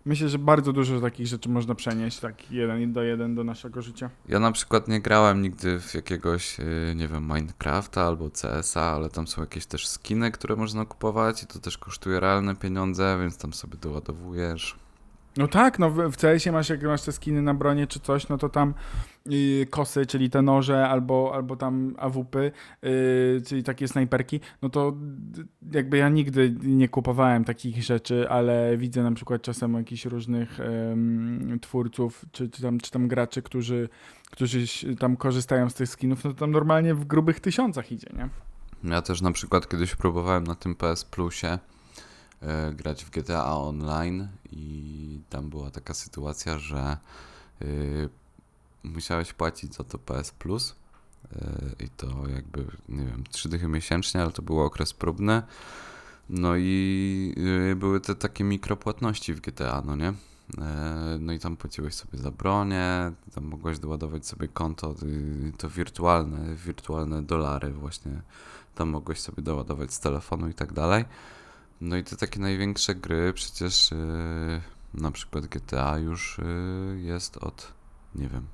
myślę, 0.07 0.29
że 0.29 0.39
bardzo 0.39 0.73
dużo 0.73 1.01
takich 1.01 1.27
rzeczy 1.27 1.49
można 1.49 1.75
przenieść 1.75 2.19
tak 2.19 2.51
jeden 2.51 2.93
do 2.93 3.03
jeden 3.03 3.35
do 3.35 3.43
naszego 3.43 3.81
życia. 3.81 4.09
Ja 4.27 4.39
na 4.39 4.51
przykład 4.51 4.87
nie 4.87 5.01
grałem 5.01 5.41
nigdy 5.41 5.79
w 5.79 5.93
jakiegoś, 5.93 6.59
y, 6.59 6.93
nie 6.95 7.07
wiem, 7.07 7.23
Minecrafta 7.23 8.01
albo 8.01 8.29
CS-a, 8.29 8.81
ale 8.81 9.09
tam 9.09 9.27
są 9.27 9.41
jakieś 9.41 9.65
też 9.65 9.87
skiny, 9.87 10.31
które 10.31 10.55
można 10.55 10.85
kupować 10.85 11.43
i 11.43 11.47
to 11.47 11.59
też 11.59 11.77
kosztuje 11.77 12.19
realne 12.19 12.55
pieniądze, 12.55 13.17
więc 13.21 13.37
tam 13.37 13.53
sobie 13.53 13.77
doładowujesz. 13.77 14.86
No 15.37 15.47
tak, 15.47 15.79
no 15.79 15.89
w, 15.89 16.17
CS-ie 16.17 16.51
masz, 16.51 16.69
jak 16.69 16.83
masz 16.83 17.01
te 17.01 17.11
skiny 17.11 17.41
na 17.41 17.53
bronie 17.53 17.87
czy 17.87 17.99
coś, 17.99 18.29
no 18.29 18.37
to 18.37 18.49
tam 18.49 18.73
yy, 19.25 19.65
kosy, 19.65 20.05
czyli 20.05 20.29
te 20.29 20.41
noże, 20.41 20.87
albo, 20.87 21.31
albo 21.35 21.55
tam 21.55 21.95
AWP, 21.97 22.35
yy, 22.35 22.51
czyli 23.45 23.63
takie 23.63 23.87
snajperki, 23.87 24.39
no 24.61 24.69
to 24.69 24.93
jakby 25.71 25.97
ja 25.97 26.09
nigdy 26.09 26.55
nie 26.63 26.89
kupowałem 26.89 27.43
takich 27.43 27.83
rzeczy, 27.83 28.29
ale 28.29 28.77
widzę 28.77 29.03
na 29.03 29.11
przykład 29.11 29.41
czasem 29.41 29.73
jakichś 29.73 30.05
różnych 30.05 30.59
em, 30.59 31.59
twórców, 31.61 32.25
czy, 32.31 32.49
czy, 32.49 32.61
tam, 32.61 32.79
czy 32.79 32.91
tam 32.91 33.07
graczy, 33.07 33.41
którzy, 33.41 33.89
którzy 34.31 34.65
tam 34.99 35.17
korzystają 35.17 35.69
z 35.69 35.73
tych 35.73 35.89
skinów, 35.89 36.23
no 36.23 36.33
to 36.33 36.39
tam 36.39 36.51
normalnie 36.51 36.95
w 36.95 37.05
grubych 37.05 37.39
tysiącach 37.39 37.91
idzie, 37.91 38.09
nie? 38.17 38.29
Ja 38.91 39.01
też 39.01 39.21
na 39.21 39.31
przykład 39.31 39.69
kiedyś 39.69 39.95
próbowałem 39.95 40.43
na 40.43 40.55
tym 40.55 40.75
PS 40.75 41.05
Plusie 41.05 41.59
grać 42.73 43.05
w 43.05 43.09
GTA 43.09 43.57
Online 43.57 44.27
i 44.51 45.19
tam 45.29 45.49
była 45.49 45.71
taka 45.71 45.93
sytuacja, 45.93 46.59
że 46.59 46.97
e, 47.61 47.65
musiałeś 48.83 49.33
płacić 49.33 49.75
za 49.75 49.83
to 49.83 49.97
PS 49.97 50.31
Plus 50.31 50.75
e, 51.35 51.83
i 51.85 51.89
to 51.89 52.27
jakby, 52.35 52.65
nie 52.89 53.05
wiem, 53.05 53.23
3 53.31 53.49
dychy 53.49 53.67
miesięcznie, 53.67 54.21
ale 54.21 54.31
to 54.31 54.41
był 54.41 54.59
okres 54.59 54.93
próbny. 54.93 55.41
No 56.29 56.55
i 56.57 57.35
e, 57.71 57.75
były 57.75 58.01
te 58.01 58.15
takie 58.15 58.43
mikropłatności 58.43 59.33
w 59.33 59.41
GTA, 59.41 59.83
no 59.85 59.95
nie? 59.95 60.13
E, 60.57 61.17
No 61.19 61.33
i 61.33 61.39
tam 61.39 61.57
płaciłeś 61.57 61.93
sobie 61.93 62.17
za 62.17 62.31
bronię, 62.31 63.11
tam 63.35 63.43
mogłeś 63.43 63.79
doładować 63.79 64.27
sobie 64.27 64.47
konto, 64.47 64.95
y, 65.03 65.51
to 65.57 65.69
wirtualne, 65.69 66.55
wirtualne 66.55 67.23
dolary 67.23 67.71
właśnie 67.71 68.21
tam 68.77 68.89
mogłeś 68.89 69.19
sobie 69.19 69.43
doładować 69.43 69.93
z 69.93 69.99
telefonu 69.99 70.49
i 70.49 70.53
tak 70.53 70.73
dalej. 70.73 71.05
No 71.81 71.97
i 71.97 72.03
te 72.03 72.15
takie 72.15 72.39
największe 72.39 72.95
gry, 72.95 73.33
przecież 73.33 73.91
yy, 73.91 74.61
na 75.01 75.11
przykład 75.11 75.45
GTA 75.45 75.97
już 75.97 76.37
yy, 76.37 77.01
jest 77.01 77.37
od, 77.37 77.73
nie 78.15 78.27
wiem, 78.27 78.47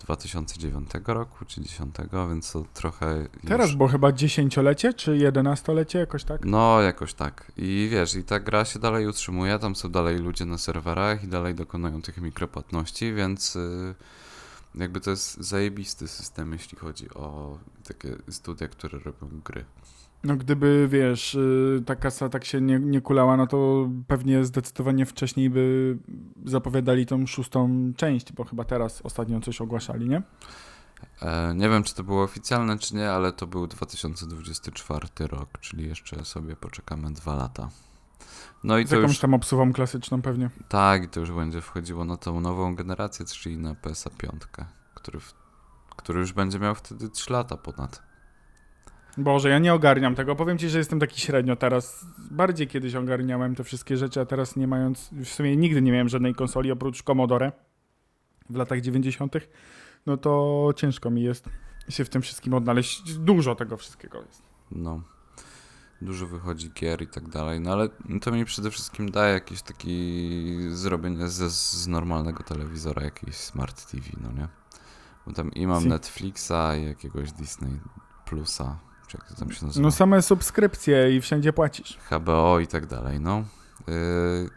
2009 0.00 0.90
roku 1.06 1.44
czy 1.44 1.60
10, 1.60 1.94
więc 2.12 2.52
to 2.52 2.64
trochę 2.74 3.18
już... 3.18 3.48
Teraz 3.48 3.74
było 3.74 3.88
chyba 3.88 4.12
dziesięciolecie, 4.12 4.94
czy 4.94 5.16
jedenastolecie, 5.16 5.98
jakoś 5.98 6.24
tak? 6.24 6.44
No, 6.44 6.80
jakoś 6.80 7.14
tak. 7.14 7.52
I 7.56 7.88
wiesz, 7.92 8.14
i 8.14 8.24
ta 8.24 8.40
gra 8.40 8.64
się 8.64 8.78
dalej 8.78 9.06
utrzymuje, 9.06 9.58
tam 9.58 9.76
są 9.76 9.88
dalej 9.88 10.18
ludzie 10.18 10.44
na 10.44 10.58
serwerach 10.58 11.24
i 11.24 11.28
dalej 11.28 11.54
dokonują 11.54 12.02
tych 12.02 12.18
mikropłatności, 12.18 13.14
więc 13.14 13.56
y, 13.56 13.94
jakby 14.74 15.00
to 15.00 15.10
jest 15.10 15.36
zajebisty 15.36 16.08
system, 16.08 16.52
jeśli 16.52 16.78
chodzi 16.78 17.10
o 17.10 17.58
takie 17.88 18.16
studia, 18.30 18.68
które 18.68 18.98
robią 18.98 19.40
gry. 19.44 19.64
No 20.24 20.36
gdyby, 20.36 20.88
wiesz, 20.90 21.34
y, 21.34 21.82
ta 21.86 21.96
kasa 21.96 22.28
tak 22.28 22.44
się 22.44 22.60
nie, 22.60 22.78
nie 22.78 23.00
kulała, 23.00 23.36
no 23.36 23.46
to 23.46 23.88
pewnie 24.06 24.44
zdecydowanie 24.44 25.06
wcześniej 25.06 25.50
by 25.50 25.96
zapowiadali 26.44 27.06
tą 27.06 27.26
szóstą 27.26 27.92
część, 27.96 28.32
bo 28.32 28.44
chyba 28.44 28.64
teraz 28.64 29.02
ostatnio 29.02 29.40
coś 29.40 29.60
ogłaszali, 29.60 30.08
nie? 30.08 30.22
E, 31.22 31.54
nie 31.54 31.68
wiem, 31.68 31.82
czy 31.82 31.94
to 31.94 32.04
było 32.04 32.22
oficjalne, 32.22 32.78
czy 32.78 32.96
nie, 32.96 33.10
ale 33.10 33.32
to 33.32 33.46
był 33.46 33.66
2024 33.66 35.08
rok, 35.18 35.48
czyli 35.60 35.88
jeszcze 35.88 36.24
sobie 36.24 36.56
poczekamy 36.56 37.12
dwa 37.12 37.34
lata. 37.34 37.68
No 38.64 38.78
i 38.78 38.86
Z 38.86 38.90
to 38.90 38.96
jakąś 38.96 39.10
już, 39.10 39.18
tam 39.18 39.34
obsuwą 39.34 39.72
klasyczną 39.72 40.22
pewnie. 40.22 40.50
tak, 40.68 41.04
i 41.04 41.08
to 41.08 41.20
już 41.20 41.32
będzie 41.32 41.60
wchodziło 41.60 42.04
na 42.04 42.16
tą 42.16 42.40
nową 42.40 42.74
generację, 42.74 43.26
czyli 43.26 43.58
na 43.58 43.74
PSA 43.74 44.10
5, 44.10 44.42
który, 44.94 45.20
w, 45.20 45.34
który 45.96 46.20
już 46.20 46.32
będzie 46.32 46.58
miał 46.58 46.74
wtedy 46.74 47.08
3 47.08 47.32
lata 47.32 47.56
ponad. 47.56 48.07
Boże, 49.18 49.48
ja 49.48 49.58
nie 49.58 49.74
ogarniam 49.74 50.14
tego. 50.14 50.36
Powiem 50.36 50.58
ci, 50.58 50.68
że 50.68 50.78
jestem 50.78 51.00
taki 51.00 51.20
średnio 51.20 51.56
teraz. 51.56 52.06
Bardziej 52.30 52.66
kiedyś 52.66 52.94
ogarniałem 52.94 53.54
te 53.54 53.64
wszystkie 53.64 53.96
rzeczy, 53.96 54.20
a 54.20 54.26
teraz 54.26 54.56
nie 54.56 54.66
mając, 54.66 55.10
w 55.12 55.28
sumie 55.28 55.56
nigdy 55.56 55.82
nie 55.82 55.92
miałem 55.92 56.08
żadnej 56.08 56.34
konsoli 56.34 56.72
oprócz 56.72 57.02
Commodore 57.02 57.52
w 58.50 58.56
latach 58.56 58.80
90. 58.80 59.34
No 60.06 60.16
to 60.16 60.70
ciężko 60.76 61.10
mi 61.10 61.22
jest 61.22 61.48
się 61.88 62.04
w 62.04 62.08
tym 62.08 62.22
wszystkim 62.22 62.54
odnaleźć. 62.54 63.14
Dużo 63.14 63.54
tego 63.54 63.76
wszystkiego 63.76 64.22
jest. 64.22 64.42
No, 64.72 65.02
dużo 66.02 66.26
wychodzi 66.26 66.70
gier 66.70 67.02
i 67.02 67.06
tak 67.06 67.28
dalej, 67.28 67.60
no 67.60 67.72
ale 67.72 67.88
to 68.22 68.32
mi 68.32 68.44
przede 68.44 68.70
wszystkim 68.70 69.10
daje 69.10 69.32
jakiś 69.32 69.62
taki 69.62 70.46
zrobienie 70.68 71.28
ze, 71.28 71.50
z 71.50 71.86
normalnego 71.86 72.42
telewizora, 72.42 73.02
jakiś 73.02 73.34
smart 73.34 73.90
TV, 73.90 74.04
no 74.20 74.32
nie? 74.32 74.48
Bo 75.26 75.32
tam 75.32 75.52
i 75.52 75.66
mam 75.66 75.82
Si. 75.82 75.88
Netflixa 75.88 76.76
i 76.80 76.84
jakiegoś 76.84 77.32
Disney 77.32 77.80
Plusa, 78.24 78.78
czy 79.08 79.16
jak 79.16 79.28
to 79.28 79.34
tam 79.34 79.52
się 79.52 79.66
nazywa? 79.66 79.82
No 79.82 79.90
same 79.90 80.22
subskrypcje 80.22 81.16
i 81.16 81.20
wszędzie 81.20 81.52
płacisz. 81.52 81.98
HBO 82.10 82.60
i 82.60 82.66
tak 82.66 82.86
dalej, 82.86 83.20
no. 83.20 83.44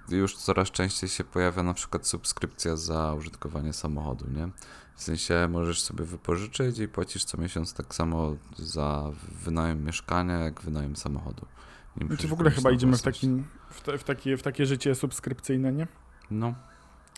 Yy, 0.10 0.18
już 0.18 0.36
coraz 0.36 0.72
częściej 0.72 1.10
się 1.10 1.24
pojawia 1.24 1.64
na 1.64 1.74
przykład 1.74 2.08
subskrypcja 2.08 2.76
za 2.76 3.14
użytkowanie 3.14 3.74
samochodu, 3.74 4.26
nie? 4.36 4.50
W 4.96 5.04
sensie 5.04 5.48
możesz 5.52 5.82
sobie 5.82 6.06
wypożyczyć 6.06 6.80
i 6.80 6.88
płacisz 6.88 7.24
co 7.24 7.38
miesiąc 7.38 7.74
tak 7.74 7.96
samo 7.96 8.36
za 8.58 9.12
wynajem 9.44 9.86
mieszkania, 9.86 10.38
jak 10.38 10.62
wynajem 10.62 10.96
samochodu. 10.96 11.46
Nie 11.98 12.06
Znaczy 12.06 12.14
musisz 12.14 12.30
w 12.30 12.34
ogóle 12.34 12.52
chyba 12.52 12.72
idziemy 12.72 12.98
w, 12.98 13.02
takim, 13.02 13.46
w, 13.70 13.82
te, 13.82 13.98
w, 13.98 14.04
takie, 14.04 14.38
w 14.38 14.44
takie 14.44 14.66
życie 14.66 14.96
subskrypcyjne, 14.96 15.72
nie? 15.72 15.88
No, 16.32 16.54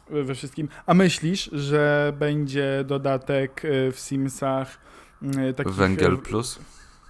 We 0.09 0.35
wszystkim. 0.35 0.67
A 0.85 0.93
myślisz, 0.93 1.49
że 1.53 2.13
będzie 2.19 2.83
dodatek 2.87 3.65
y, 3.65 3.91
w 3.91 3.99
Simsach 3.99 4.77
y, 5.49 5.53
takich... 5.53 5.73
Węgiel 5.73 6.17
Plus. 6.17 6.59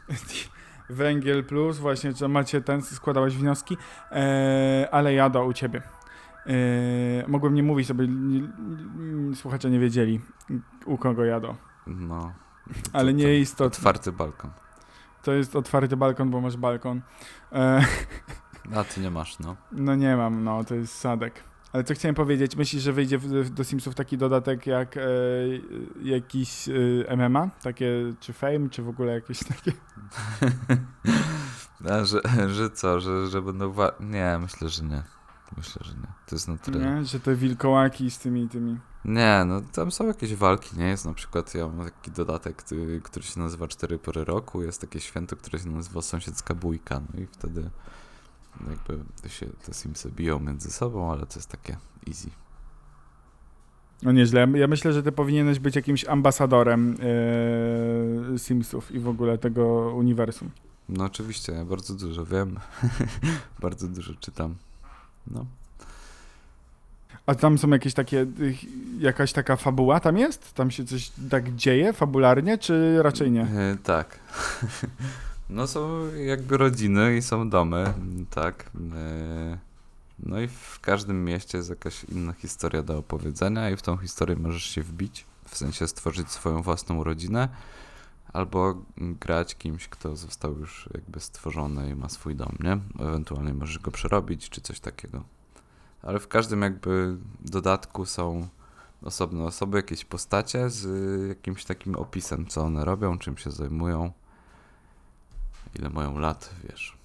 Węgiel 0.89 1.43
plus, 1.43 1.77
właśnie, 1.77 2.11
że 2.13 2.27
macie 2.27 2.61
ten, 2.61 2.81
składałeś 2.81 3.35
wnioski, 3.37 3.77
e, 4.11 4.87
ale 4.91 5.13
jado 5.13 5.45
u 5.45 5.53
ciebie. 5.53 5.81
E, 6.45 6.51
mogłem 7.27 7.53
nie 7.53 7.63
mówić, 7.63 7.87
żeby 7.87 8.07
nie, 8.07 8.39
nie, 8.97 9.35
słuchacze 9.35 9.69
nie 9.69 9.79
wiedzieli, 9.79 10.21
u 10.85 10.97
kogo 10.97 11.25
jado. 11.25 11.55
No. 11.87 12.33
Ale 12.93 13.11
To- 13.11 13.17
nie 13.17 13.23
to 13.23 13.29
istotne. 13.29 13.77
Otwarty 13.77 14.11
balkon. 14.11 14.51
To 15.23 15.33
jest 15.33 15.55
otwarty 15.55 15.97
balkon, 15.97 16.29
bo 16.31 16.41
masz 16.41 16.57
balkon. 16.57 17.01
E, 17.51 17.85
A 18.75 18.83
ty 18.83 19.01
nie 19.01 19.11
masz, 19.11 19.39
no. 19.39 19.55
no 19.71 19.95
nie 19.95 20.15
mam, 20.15 20.43
no, 20.43 20.63
to 20.63 20.75
jest 20.75 20.95
sadek. 20.99 21.43
Ale 21.73 21.83
co 21.83 21.93
chciałem 21.93 22.15
powiedzieć, 22.15 22.55
myślisz, 22.55 22.83
że 22.83 22.93
wyjdzie 22.93 23.17
w, 23.17 23.49
do 23.49 23.63
Simsów 23.63 23.95
taki 23.95 24.17
dodatek 24.17 24.67
jak 24.67 24.97
e, 24.97 25.01
jakiś 26.03 26.69
e, 27.07 27.17
MMA? 27.17 27.49
Takie, 27.63 28.13
czy 28.19 28.33
Fame, 28.33 28.69
czy 28.69 28.83
w 28.83 28.89
ogóle 28.89 29.13
jakieś 29.13 29.39
takie? 29.43 29.71
A, 31.91 32.05
że, 32.05 32.21
że 32.47 32.69
co, 32.69 32.99
że, 32.99 33.27
że 33.27 33.41
będą... 33.41 33.73
Nie, 33.99 34.37
myślę, 34.41 34.69
że 34.69 34.83
nie. 34.83 35.03
Myślę, 35.57 35.81
że 35.85 35.93
nie. 35.93 36.07
To 36.25 36.35
jest 36.35 36.47
na 36.47 36.57
tyle... 36.57 36.79
Nie? 36.79 37.05
Że 37.05 37.19
te 37.19 37.35
wilkołaki 37.35 38.11
z 38.11 38.19
tymi, 38.19 38.49
tymi. 38.49 38.79
Nie, 39.05 39.43
no 39.47 39.61
tam 39.61 39.91
są 39.91 40.07
jakieś 40.07 40.35
walki, 40.35 40.77
nie? 40.77 40.87
Jest 40.87 41.05
na 41.05 41.13
przykład, 41.13 41.55
ja 41.55 41.67
mam 41.67 41.85
taki 41.85 42.11
dodatek, 42.11 42.63
ty- 42.63 43.01
który 43.03 43.25
się 43.25 43.39
nazywa 43.39 43.67
Cztery 43.67 43.99
Pory 43.99 44.25
Roku, 44.25 44.63
jest 44.63 44.81
takie 44.81 44.99
święto, 44.99 45.35
które 45.35 45.59
się 45.59 45.69
nazywa 45.69 46.01
Sąsiedzka 46.01 46.55
Bójka, 46.55 47.01
no 47.13 47.21
i 47.21 47.27
wtedy 47.27 47.69
jakby 48.69 49.29
się 49.29 49.45
te 49.65 49.73
Simsy 49.73 50.11
biją 50.11 50.39
między 50.39 50.71
sobą, 50.71 51.11
ale 51.11 51.25
to 51.25 51.35
jest 51.35 51.49
takie 51.49 51.77
easy. 52.07 52.29
No 54.03 54.11
nieźle. 54.11 54.47
Ja 54.55 54.67
myślę, 54.67 54.93
że 54.93 55.03
ty 55.03 55.11
powinieneś 55.11 55.59
być 55.59 55.75
jakimś 55.75 56.05
ambasadorem 56.05 56.95
e, 58.33 58.39
Simsów 58.39 58.91
i 58.91 58.99
w 58.99 59.07
ogóle 59.07 59.37
tego 59.37 59.93
uniwersum. 59.95 60.49
No 60.89 61.03
oczywiście, 61.03 61.53
ja 61.53 61.65
bardzo 61.65 61.93
dużo 61.93 62.25
wiem, 62.25 62.59
bardzo 63.61 63.87
dużo 63.87 64.13
czytam, 64.13 64.55
no. 65.27 65.45
A 67.25 67.35
tam 67.35 67.57
są 67.57 67.69
jakieś 67.69 67.93
takie, 67.93 68.25
jakaś 68.99 69.33
taka 69.33 69.55
fabuła 69.55 69.99
tam 69.99 70.17
jest? 70.17 70.53
Tam 70.53 70.71
się 70.71 70.85
coś 70.85 71.11
tak 71.29 71.55
dzieje 71.55 71.93
fabularnie, 71.93 72.57
czy 72.57 73.03
raczej 73.03 73.31
nie? 73.31 73.41
E, 73.41 73.77
tak. 73.83 74.19
No 75.49 75.67
są 75.67 76.13
jakby 76.15 76.57
rodziny 76.57 77.17
i 77.17 77.21
są 77.21 77.49
domy, 77.49 77.93
tak. 78.29 78.71
E, 78.95 79.57
No 80.19 80.39
i 80.41 80.47
w 80.47 80.79
każdym 80.81 81.25
mieście 81.25 81.57
jest 81.57 81.69
jakaś 81.69 82.03
inna 82.03 82.33
historia 82.33 82.83
do 82.83 82.97
opowiedzenia 82.97 83.69
i 83.69 83.75
w 83.75 83.81
tą 83.81 83.97
historię 83.97 84.35
możesz 84.35 84.63
się 84.63 84.81
wbić, 84.81 85.25
w 85.47 85.57
sensie 85.57 85.87
stworzyć 85.87 86.29
swoją 86.29 86.61
własną 86.61 87.03
rodzinę, 87.03 87.49
albo 88.33 88.75
grać 88.97 89.55
kimś, 89.55 89.87
kto 89.87 90.15
został 90.15 90.59
już 90.59 90.89
jakby 90.93 91.19
stworzony 91.19 91.89
i 91.89 91.95
ma 91.95 92.09
swój 92.09 92.35
dom, 92.35 92.55
nie? 92.59 92.79
Ewentualnie 93.05 93.53
możesz 93.53 93.79
go 93.79 93.91
przerobić 93.91 94.49
czy 94.49 94.61
coś 94.61 94.79
takiego. 94.79 95.23
Ale 96.01 96.19
w 96.19 96.27
każdym 96.27 96.61
jakby 96.61 97.17
dodatku 97.41 98.05
są 98.05 98.47
osobne 99.01 99.43
osoby, 99.43 99.77
jakieś 99.77 100.05
postacie 100.05 100.69
z 100.69 100.85
y, 100.85 101.27
jakimś 101.27 101.65
takim 101.65 101.95
opisem, 101.95 102.47
co 102.47 102.61
one 102.61 102.85
robią, 102.85 103.17
czym 103.17 103.37
się 103.37 103.51
zajmują, 103.51 104.11
ile 105.79 105.89
mają 105.89 106.19
lat, 106.19 106.55
wiesz. 106.69 106.97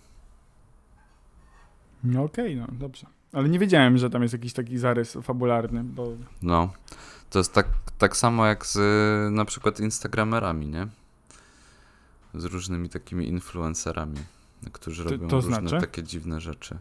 No 2.04 2.22
okej, 2.25 2.56
no 2.56 2.66
dobrze. 2.72 3.06
Ale 3.32 3.48
nie 3.48 3.58
wiedziałem, 3.58 3.98
że 3.98 4.10
tam 4.10 4.22
jest 4.22 4.34
jakiś 4.34 4.52
taki 4.52 4.78
zarys 4.78 5.12
fabularny, 5.22 5.84
bo 5.84 6.08
No, 6.42 6.72
to 7.30 7.38
jest 7.38 7.52
tak, 7.52 7.66
tak 7.98 8.16
samo 8.16 8.46
jak 8.46 8.66
z 8.66 8.76
y, 8.76 9.30
na 9.30 9.44
przykład 9.44 9.80
Instagramerami, 9.80 10.68
nie? 10.68 10.87
Z 12.34 12.44
różnymi 12.44 12.88
takimi 12.88 13.28
influencerami. 13.28 14.18
którzy 14.72 15.04
To- 15.04 15.10
robią 15.10 15.28
to 15.28 15.37
różne 15.37 15.56
znaczy? 15.56 15.80
takie 15.80 16.02
dziwne 16.02 16.40
rzeczy. 16.40 16.78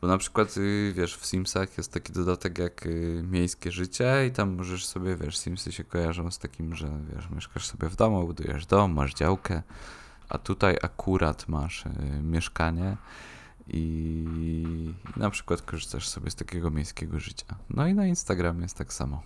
Bo 0.00 0.06
na 0.08 0.18
przykład, 0.18 0.56
y, 0.56 0.92
wiesz, 0.96 1.16
w 1.16 1.26
Simsach 1.26 1.78
jest 1.78 1.92
taki 1.92 2.12
dodatek 2.12 2.58
jak 2.58 2.86
y, 2.86 3.22
miejskie 3.30 3.72
życie 3.72 4.26
i 4.26 4.30
tam 4.30 4.54
możesz 4.56 4.86
sobie, 4.86 5.16
wiesz, 5.16 5.38
Simsy 5.38 5.72
się 5.72 5.84
kojarzą 5.84 6.30
z 6.30 6.38
takim, 6.38 6.74
że 6.74 6.88
wiesz, 7.14 7.30
mieszkasz 7.30 7.66
sobie 7.66 7.88
w 7.88 7.96
domu, 7.96 8.26
budujesz 8.26 8.66
dom, 8.66 8.92
masz 8.92 9.14
działkę, 9.14 9.62
a 10.28 10.38
tutaj 10.38 10.76
akurat 10.82 11.48
masz 11.48 11.86
y, 11.86 11.90
mieszkanie 12.22 12.96
i 13.68 14.94
na 15.16 15.30
przykład 15.30 15.62
korzystasz 15.62 16.08
sobie 16.08 16.30
z 16.30 16.34
takiego 16.34 16.70
miejskiego 16.70 17.20
życia. 17.20 17.46
No 17.70 17.86
i 17.86 17.94
na 17.94 18.06
Instagramie 18.06 18.62
jest 18.62 18.78
tak 18.78 18.92
samo. 18.92 19.22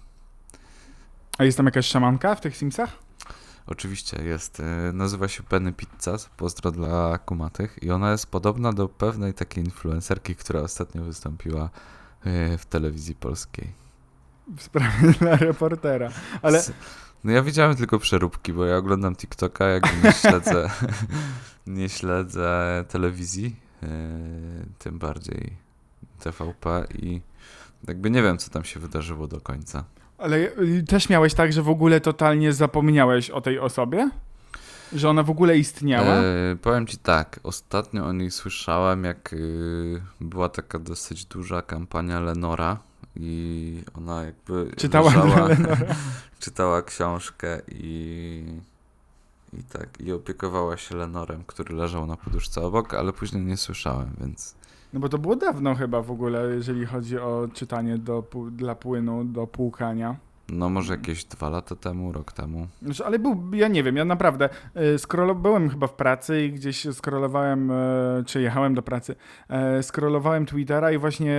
A 1.39 1.45
jest 1.45 1.57
tam 1.57 1.67
jakaś 1.67 1.87
szamanka 1.87 2.35
w 2.35 2.41
tych 2.41 2.57
Simsach? 2.57 2.91
Oczywiście 3.67 4.23
jest. 4.23 4.61
y, 4.61 4.93
Nazywa 4.93 5.29
się 5.29 5.43
Penny 5.43 5.73
Pizza, 5.73 6.17
pozdro 6.37 6.71
dla 6.71 7.19
kumatych 7.19 7.83
i 7.83 7.91
ona 7.91 8.11
jest 8.13 8.27
podobna 8.27 8.73
do 8.73 8.89
pewnej 8.89 9.35
takiej 9.35 9.65
influencerki, 9.65 10.37
która 10.37 10.61
ostatnio 10.61 11.05
wystąpiła 11.05 11.71
y, 12.27 12.59
w 12.59 12.67
telewizji 12.67 13.15
polskiej. 13.15 13.73
W 14.57 14.63
sprawie 14.63 15.13
dla 15.21 15.37
reportera. 15.37 16.11
Ale 16.43 16.63
No 17.25 17.33
ja 17.33 17.43
widziałem 17.43 17.77
tylko 17.77 17.99
przeróbki, 17.99 18.53
bo 18.53 18.65
ja 18.65 18.77
oglądam 18.77 19.17
TikToka, 19.17 19.65
jakby 19.65 19.89
nie 20.05 20.13
śledzę, 20.13 20.71
nie 21.67 21.89
śledzę 21.89 22.85
telewizji, 22.89 23.57
y, 23.83 23.87
tym 24.79 24.99
bardziej 24.99 25.53
TVP 26.21 26.87
i 26.99 27.21
jakby 27.89 28.11
nie 28.11 28.23
wiem, 28.23 28.39
co 28.39 28.51
tam 28.51 28.65
się 28.65 28.81
wydarzyło 28.81 29.27
do 29.27 29.41
końca. 29.41 29.85
Ale 30.19 30.51
też 30.89 31.09
miałeś 31.09 31.35
tak, 31.35 31.53
że 31.53 31.63
w 31.63 31.69
ogóle 31.69 32.01
totalnie 32.01 32.53
zapomniałeś 32.53 33.31
o 33.31 33.41
tej 33.41 33.59
osobie? 33.59 34.11
Że 34.93 35.09
ona 35.09 35.23
w 35.23 35.31
ogóle 35.31 35.59
istniała? 35.59 36.15
E, 36.15 36.57
powiem 36.63 36.87
ci 36.87 36.99
tak, 36.99 37.41
ostatnio 37.43 38.07
o 38.07 38.13
niej 38.13 38.31
słyszałem, 38.31 39.05
jak 39.05 39.33
y, 39.33 40.03
była 40.21 40.49
taka 40.49 40.79
dosyć 40.79 41.25
duża 41.25 41.63
kampania 41.63 42.21
Lenora 42.21 42.79
i 43.17 43.83
ona 43.95 44.25
jakby 44.25 44.71
Czytała 44.77 45.15
leżała, 45.15 45.49
czytała 46.41 46.83
książkę 46.83 47.61
i, 47.69 48.45
i 49.53 49.63
tak, 49.63 50.01
i 50.01 50.13
opiekowała 50.13 50.77
się 50.77 50.97
Lenorem, 50.97 51.45
który 51.47 51.75
leżał 51.75 52.07
na 52.07 52.17
poduszce 52.17 52.61
obok, 52.61 52.95
ale 52.95 53.13
później 53.13 53.45
nie 53.45 53.57
słyszałem, 53.57 54.11
więc 54.21 54.55
No 54.93 55.01
bo 55.01 55.09
to 55.09 55.19
było 55.19 55.37
dawno 55.37 55.75
chyba 55.75 56.03
w 56.03 56.11
ogóle, 56.11 56.55
jeżeli 56.55 56.87
chodzi 56.87 57.19
o 57.19 57.49
czytanie 57.55 57.99
do, 57.99 58.25
dla 58.51 58.75
płynu, 58.75 59.25
do 59.25 59.47
płukania. 59.47 60.17
No 60.53 60.71
może 60.71 60.93
jakieś 60.93 61.25
dwa 61.25 61.49
lata 61.49 61.77
temu, 61.77 62.13
rok 62.13 62.33
temu. 62.33 62.67
Znaczy, 62.83 63.07
ale 63.07 63.19
był, 63.19 63.55
ja 63.55 63.69
nie 63.69 63.83
wiem, 63.83 63.97
ja 63.97 64.05
naprawdę 64.05 64.49
scrollo, 64.99 65.35
byłem 65.35 65.71
chyba 65.71 65.87
w 65.87 65.93
pracy 65.93 66.45
i 66.45 66.53
gdzieś 66.53 66.87
scrollowałem, 66.93 67.71
y, 67.71 68.25
czy 68.27 68.43
jechałem 68.43 68.75
do 68.75 68.83
pracy, 68.83 69.15
y, 69.79 69.83
scrollowałem 69.83 70.47
Twittera 70.47 70.93
i 70.93 70.99
właśnie 70.99 71.37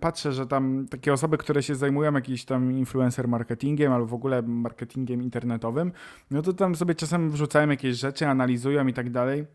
patrzę, 0.00 0.32
że 0.32 0.46
tam 0.46 0.86
takie 0.90 1.12
osoby, 1.12 1.38
które 1.38 1.62
się 1.62 1.74
zajmują 1.74 2.12
jakimś 2.14 2.44
tam 2.44 2.72
influencer 2.72 3.28
marketingiem 3.28 3.92
albo 3.92 4.06
w 4.06 4.14
ogóle 4.14 4.42
marketingiem 4.42 5.22
internetowym, 5.22 5.92
no 6.30 6.42
to 6.42 6.52
tam 6.52 6.74
sobie 6.74 6.94
czasem 6.94 7.30
wrzucają 7.30 7.68
jakieś 7.68 7.96
rzeczy, 7.96 8.26
analizują 8.26 8.86
i 8.86 8.92
tak 8.92 9.10
dalej. 9.10 9.46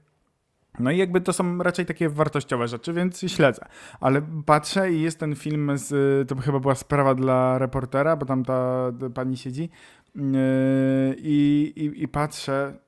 No 0.79 0.91
i 0.91 0.97
jakby 0.97 1.21
to 1.21 1.33
są 1.33 1.57
raczej 1.57 1.85
takie 1.85 2.09
wartościowe 2.09 2.67
rzeczy, 2.67 2.93
więc 2.93 3.19
śledzę. 3.27 3.65
Ale 3.99 4.21
patrzę 4.45 4.91
i 4.91 5.01
jest 5.01 5.19
ten 5.19 5.35
film 5.35 5.71
z, 5.75 6.29
to 6.29 6.35
chyba 6.35 6.59
była 6.59 6.75
sprawa 6.75 7.15
dla 7.15 7.57
reportera, 7.57 8.15
bo 8.15 8.25
tam 8.25 8.45
ta, 8.45 8.91
ta 8.99 9.09
pani 9.09 9.37
siedzi 9.37 9.69
Yy, 10.15 11.15
i, 11.17 11.91
i, 11.95 12.07
patrzę 12.07 12.79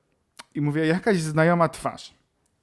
i 0.54 0.60
mówię, 0.60 0.86
jakaś 0.86 1.20
znajoma 1.20 1.68
twarz. 1.68 2.14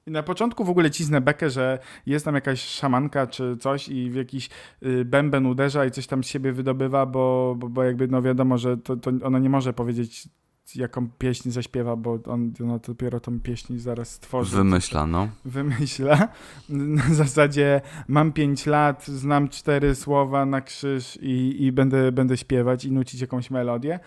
I 0.06 0.10
na 0.10 0.22
początku 0.22 0.64
w 0.64 0.70
ogóle 0.70 0.90
cisnę 0.90 1.20
bekę, 1.20 1.50
że 1.50 1.78
jest 2.06 2.24
tam 2.24 2.34
jakaś 2.34 2.60
szamanka 2.60 3.26
czy 3.26 3.56
coś 3.56 3.88
i 3.88 4.10
w 4.10 4.14
jakiś 4.14 4.50
y, 4.82 5.04
bęben 5.04 5.46
uderza 5.46 5.84
i 5.84 5.90
coś 5.90 6.06
tam 6.06 6.24
z 6.24 6.26
siebie 6.26 6.52
wydobywa, 6.52 7.06
bo, 7.06 7.54
bo, 7.58 7.68
bo 7.68 7.84
jakby 7.84 8.08
no 8.08 8.22
wiadomo, 8.22 8.58
że 8.58 8.76
to, 8.76 8.96
to 8.96 9.10
ona 9.24 9.38
nie 9.38 9.50
może 9.50 9.72
powiedzieć 9.72 10.28
jaką 10.76 11.08
pieśń 11.18 11.50
zaśpiewa, 11.50 11.96
bo 11.96 12.18
on, 12.26 12.52
ona 12.64 12.78
dopiero 12.78 13.20
tą 13.20 13.40
pieśń 13.40 13.78
zaraz 13.78 14.10
stworzy 14.10 14.56
Wymyślano. 14.56 15.28
wymyśla. 15.44 16.28
Na 16.68 17.02
zasadzie 17.14 17.80
mam 18.08 18.32
5 18.32 18.66
lat, 18.66 19.06
znam 19.06 19.48
cztery 19.48 19.94
słowa 19.94 20.46
na 20.46 20.60
krzyż 20.60 21.18
i, 21.22 21.64
i 21.64 21.72
będę, 21.72 22.12
będę 22.12 22.36
śpiewać 22.36 22.84
i 22.84 22.92
nucić 22.92 23.20
jakąś 23.20 23.50
melodię. 23.50 24.00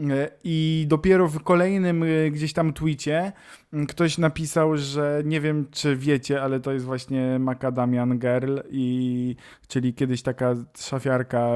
E, 0.00 0.30
I 0.44 0.86
dopiero 0.88 1.28
w 1.28 1.42
kolejnym 1.42 2.02
e, 2.02 2.30
gdzieś 2.30 2.52
tam 2.52 2.72
tweetie 2.72 3.32
ktoś 3.88 4.18
napisał, 4.18 4.76
że 4.76 5.22
nie 5.24 5.40
wiem 5.40 5.66
czy 5.70 5.96
wiecie, 5.96 6.42
ale 6.42 6.60
to 6.60 6.72
jest 6.72 6.84
właśnie 6.84 7.38
Macadamian 7.38 8.18
Girl, 8.18 8.58
i, 8.70 9.36
czyli 9.68 9.94
kiedyś 9.94 10.22
taka 10.22 10.54
szafiarka 10.78 11.50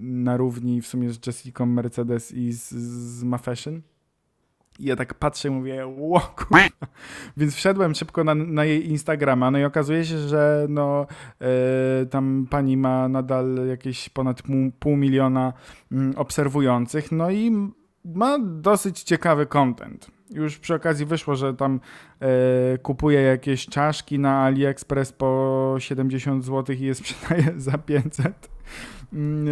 na 0.00 0.36
równi 0.36 0.82
w 0.82 0.86
sumie 0.86 1.10
z 1.10 1.26
Jessicą 1.26 1.66
Mercedes 1.66 2.32
i 2.32 2.52
z, 2.52 2.70
z 2.70 3.24
Ma 3.24 3.38
Fashion. 3.38 3.82
I 4.78 4.84
ja 4.84 4.96
tak 4.96 5.14
patrzę 5.14 5.48
i 5.48 5.50
mówię, 5.50 5.86
ło 5.86 6.20
kurwa. 6.20 6.86
Więc 7.36 7.54
wszedłem 7.54 7.94
szybko 7.94 8.24
na, 8.24 8.34
na 8.34 8.64
jej 8.64 8.90
Instagrama, 8.90 9.50
no 9.50 9.58
i 9.58 9.64
okazuje 9.64 10.04
się, 10.04 10.18
że 10.18 10.66
no, 10.68 11.06
e, 11.40 12.06
tam 12.06 12.46
pani 12.50 12.76
ma 12.76 13.08
nadal 13.08 13.66
jakieś 13.68 14.08
ponad 14.08 14.42
pół, 14.42 14.70
pół 14.78 14.96
miliona 14.96 15.52
mm, 15.92 16.12
obserwujących, 16.16 17.12
no 17.12 17.30
i 17.30 17.72
ma 18.04 18.38
dosyć 18.38 19.02
ciekawy 19.02 19.46
content. 19.46 20.10
Już 20.30 20.58
przy 20.58 20.74
okazji 20.74 21.06
wyszło, 21.06 21.36
że 21.36 21.54
tam 21.54 21.80
e, 22.20 22.78
kupuje 22.78 23.20
jakieś 23.20 23.66
czaszki 23.66 24.18
na 24.18 24.42
AliExpress 24.42 25.12
po 25.12 25.74
70 25.78 26.44
zł 26.44 26.76
i 26.76 26.80
je 26.80 26.94
sprzedaje 26.94 27.52
za 27.60 27.78
500. 27.78 28.53
Mm, 29.14 29.48
e, 29.48 29.50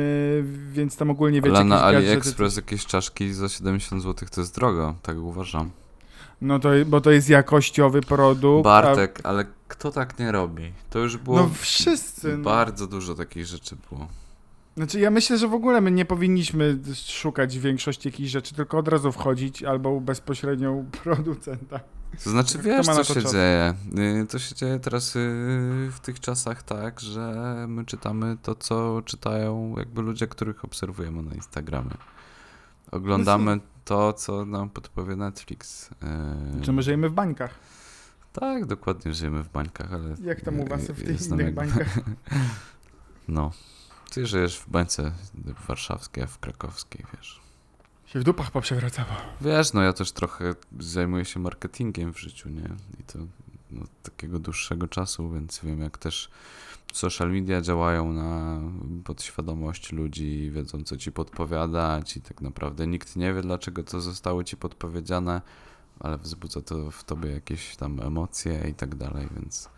więc 0.72 0.96
tam 0.96 1.10
ogólnie 1.10 1.42
wiecie, 1.42 1.56
Ale 1.56 1.64
na 1.64 1.76
jakieś 1.76 1.92
gadżety- 1.92 2.10
AliExpress 2.10 2.56
jakieś 2.56 2.86
czaszki 2.86 3.32
za 3.32 3.48
70 3.48 4.02
zł 4.02 4.28
to 4.34 4.40
jest 4.40 4.54
drogo, 4.54 4.94
tak 5.02 5.16
uważam. 5.18 5.70
No 6.40 6.58
to, 6.58 6.68
bo 6.86 7.00
to 7.00 7.10
jest 7.10 7.28
jakościowy 7.28 8.00
produkt. 8.00 8.66
a- 8.66 8.82
Bartek, 8.82 9.20
ale 9.24 9.44
kto 9.68 9.90
tak 9.90 10.18
nie 10.18 10.32
robi? 10.32 10.72
To 10.90 10.98
już 10.98 11.16
było 11.16 11.36
No 11.36 11.50
wszyscy. 11.54 12.36
No. 12.36 12.44
bardzo 12.44 12.86
dużo 12.86 13.14
takich 13.14 13.46
rzeczy 13.46 13.76
było. 13.90 14.08
Znaczy 14.76 15.00
ja 15.00 15.10
myślę, 15.10 15.38
że 15.38 15.48
w 15.48 15.54
ogóle 15.54 15.80
my 15.80 15.90
nie 15.90 16.04
powinniśmy 16.04 16.78
szukać 17.06 17.58
większości 17.58 18.08
jakichś 18.08 18.30
rzeczy, 18.30 18.54
tylko 18.54 18.78
od 18.78 18.88
razu 18.88 19.12
wchodzić 19.12 19.62
albo 19.62 20.00
bezpośrednio 20.00 20.72
u 20.72 20.84
producenta. 20.84 21.80
To 22.24 22.30
znaczy, 22.30 22.54
Kto 22.58 22.62
wiesz, 22.68 22.86
co 22.86 23.04
się 23.04 23.22
czas? 23.22 23.32
dzieje? 23.32 23.74
Y, 24.22 24.26
To 24.26 24.38
się 24.38 24.54
dzieje 24.54 24.78
teraz 24.78 25.16
y, 25.16 25.18
w 25.92 26.00
tych 26.02 26.20
czasach 26.20 26.62
tak, 26.62 27.00
że 27.00 27.54
my 27.68 27.84
czytamy 27.84 28.36
to, 28.42 28.54
co 28.54 29.02
czytają 29.04 29.74
jakby 29.78 30.02
ludzie, 30.02 30.26
których 30.26 30.64
obserwujemy 30.64 31.22
na 31.22 31.34
Instagramie. 31.34 31.90
Oglądamy 32.90 33.60
to, 33.84 34.12
co 34.12 34.44
nam 34.44 34.70
podpowie 34.70 35.16
Netflix. 35.16 35.90
Y, 35.90 36.60
Czy 36.62 36.72
my 36.72 36.82
żyjemy 36.82 37.08
w 37.08 37.12
bańkach? 37.12 37.54
Tak, 38.32 38.66
dokładnie 38.66 39.14
żyjemy 39.14 39.42
w 39.42 39.48
bańkach, 39.48 39.92
ale... 39.92 40.14
Jak 40.24 40.40
tam 40.40 40.60
u 40.60 40.66
was 40.66 40.80
w 40.82 41.04
tych 41.04 41.26
innych 41.26 41.38
jakby- 41.40 41.52
bańkach? 41.52 41.94
No. 43.28 43.50
Ty 44.12 44.26
żyjesz 44.26 44.58
w 44.58 44.70
bańce 44.70 45.12
warszawskiej, 45.68 46.24
a 46.24 46.26
w 46.26 46.38
krakowskiej, 46.38 47.04
wiesz. 47.16 47.40
Się 48.06 48.20
w 48.20 48.24
dupach 48.24 48.50
poprzewracało. 48.50 49.08
Wiesz, 49.40 49.72
no 49.72 49.82
ja 49.82 49.92
też 49.92 50.12
trochę 50.12 50.54
zajmuję 50.80 51.24
się 51.24 51.40
marketingiem 51.40 52.12
w 52.12 52.20
życiu, 52.20 52.48
nie? 52.48 52.68
I 53.00 53.02
to 53.02 53.18
no, 53.70 53.84
takiego 54.02 54.38
dłuższego 54.38 54.88
czasu, 54.88 55.30
więc 55.30 55.60
wiem, 55.64 55.80
jak 55.80 55.98
też 55.98 56.30
social 56.92 57.32
media 57.32 57.60
działają 57.60 58.12
na 58.12 58.60
podświadomość 59.04 59.92
ludzi, 59.92 60.50
wiedzą, 60.50 60.84
co 60.84 60.96
ci 60.96 61.12
podpowiadać 61.12 62.16
i 62.16 62.20
tak 62.20 62.40
naprawdę 62.40 62.86
nikt 62.86 63.16
nie 63.16 63.34
wie, 63.34 63.42
dlaczego 63.42 63.82
to 63.82 64.00
zostało 64.00 64.44
ci 64.44 64.56
podpowiedziane, 64.56 65.42
ale 66.00 66.18
wzbudza 66.18 66.60
to 66.60 66.90
w 66.90 67.04
tobie 67.04 67.30
jakieś 67.30 67.76
tam 67.76 68.00
emocje 68.00 68.68
i 68.70 68.74
tak 68.74 68.94
dalej, 68.94 69.28
więc 69.36 69.68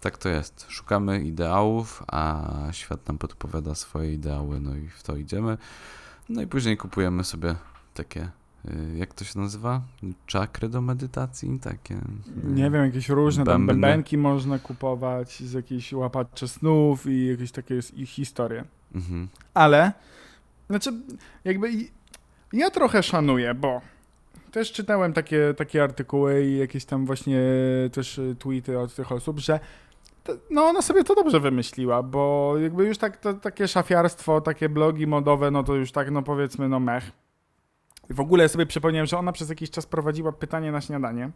tak 0.00 0.18
to 0.18 0.28
jest. 0.28 0.66
Szukamy 0.68 1.20
ideałów, 1.20 2.04
a 2.06 2.42
świat 2.72 3.08
nam 3.08 3.18
podpowiada 3.18 3.74
swoje 3.74 4.12
ideały, 4.12 4.60
no 4.60 4.76
i 4.76 4.88
w 4.88 5.02
to 5.02 5.16
idziemy. 5.16 5.58
No 6.28 6.42
i 6.42 6.46
później 6.46 6.76
kupujemy 6.76 7.24
sobie 7.24 7.54
takie, 7.94 8.28
y, 8.64 8.96
jak 8.96 9.14
to 9.14 9.24
się 9.24 9.38
nazywa? 9.40 9.82
Czakry 10.26 10.68
do 10.68 10.80
medytacji? 10.80 11.58
Takie. 11.62 11.94
y, 11.94 12.00
Nie 12.44 12.70
wiem, 12.70 12.84
jakieś 12.84 13.08
różne 13.08 13.44
tam 13.44 13.66
Bębny. 13.66 13.82
bębenki 13.82 14.18
można 14.18 14.58
kupować 14.58 15.42
z 15.42 15.52
jakichś 15.52 15.92
łapaczy 15.92 16.48
snów 16.48 17.06
i 17.06 17.26
jakieś 17.26 17.52
takie 17.52 17.74
jest 17.74 17.94
ich 17.94 18.08
historie. 18.08 18.64
Mhm. 18.94 19.28
Ale, 19.54 19.92
znaczy, 20.70 20.90
jakby 21.44 21.70
ja 22.52 22.70
trochę 22.70 23.02
szanuję, 23.02 23.54
bo 23.54 23.80
też 24.52 24.72
czytałem 24.72 25.12
takie, 25.12 25.54
takie 25.56 25.82
artykuły 25.82 26.44
i 26.46 26.58
jakieś 26.58 26.84
tam 26.84 27.06
właśnie 27.06 27.40
też 27.92 28.18
y, 28.18 28.36
tweety 28.38 28.78
od 28.78 28.94
tych 28.94 29.12
osób, 29.12 29.38
że 29.38 29.60
no 30.50 30.62
ona 30.62 30.82
sobie 30.82 31.04
to 31.04 31.14
dobrze 31.14 31.40
wymyśliła, 31.40 32.02
bo 32.02 32.54
jakby 32.58 32.86
już 32.86 32.98
tak, 32.98 33.16
to, 33.16 33.34
takie 33.34 33.68
szafiarstwo, 33.68 34.40
takie 34.40 34.68
blogi 34.68 35.06
modowe, 35.06 35.50
no 35.50 35.62
to 35.62 35.74
już 35.74 35.92
tak, 35.92 36.10
no 36.10 36.22
powiedzmy, 36.22 36.68
no 36.68 36.80
mech. 36.80 37.10
I 38.10 38.14
w 38.14 38.20
ogóle 38.20 38.48
sobie 38.48 38.66
przypomniałem, 38.66 39.06
że 39.06 39.18
ona 39.18 39.32
przez 39.32 39.48
jakiś 39.48 39.70
czas 39.70 39.86
prowadziła 39.86 40.32
pytanie 40.32 40.72
na 40.72 40.80
śniadanie. 40.80 41.30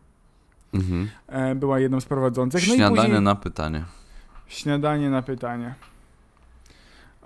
Mhm. 0.74 1.10
e, 1.26 1.54
była 1.54 1.78
jedną 1.80 2.00
z 2.00 2.04
prowadzących. 2.04 2.68
No 2.68 2.74
Śniadanie 2.74 2.96
później 2.96 3.22
na 3.22 3.34
pytanie. 3.34 3.84
śniadanie 4.46 5.10
na 5.10 5.22
pytanie. 5.22 5.74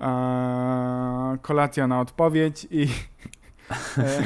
E, 0.00 1.38
kolacja 1.42 1.86
na 1.86 2.00
odpowiedź 2.00 2.66
i 2.70 2.82
e, 3.98 4.22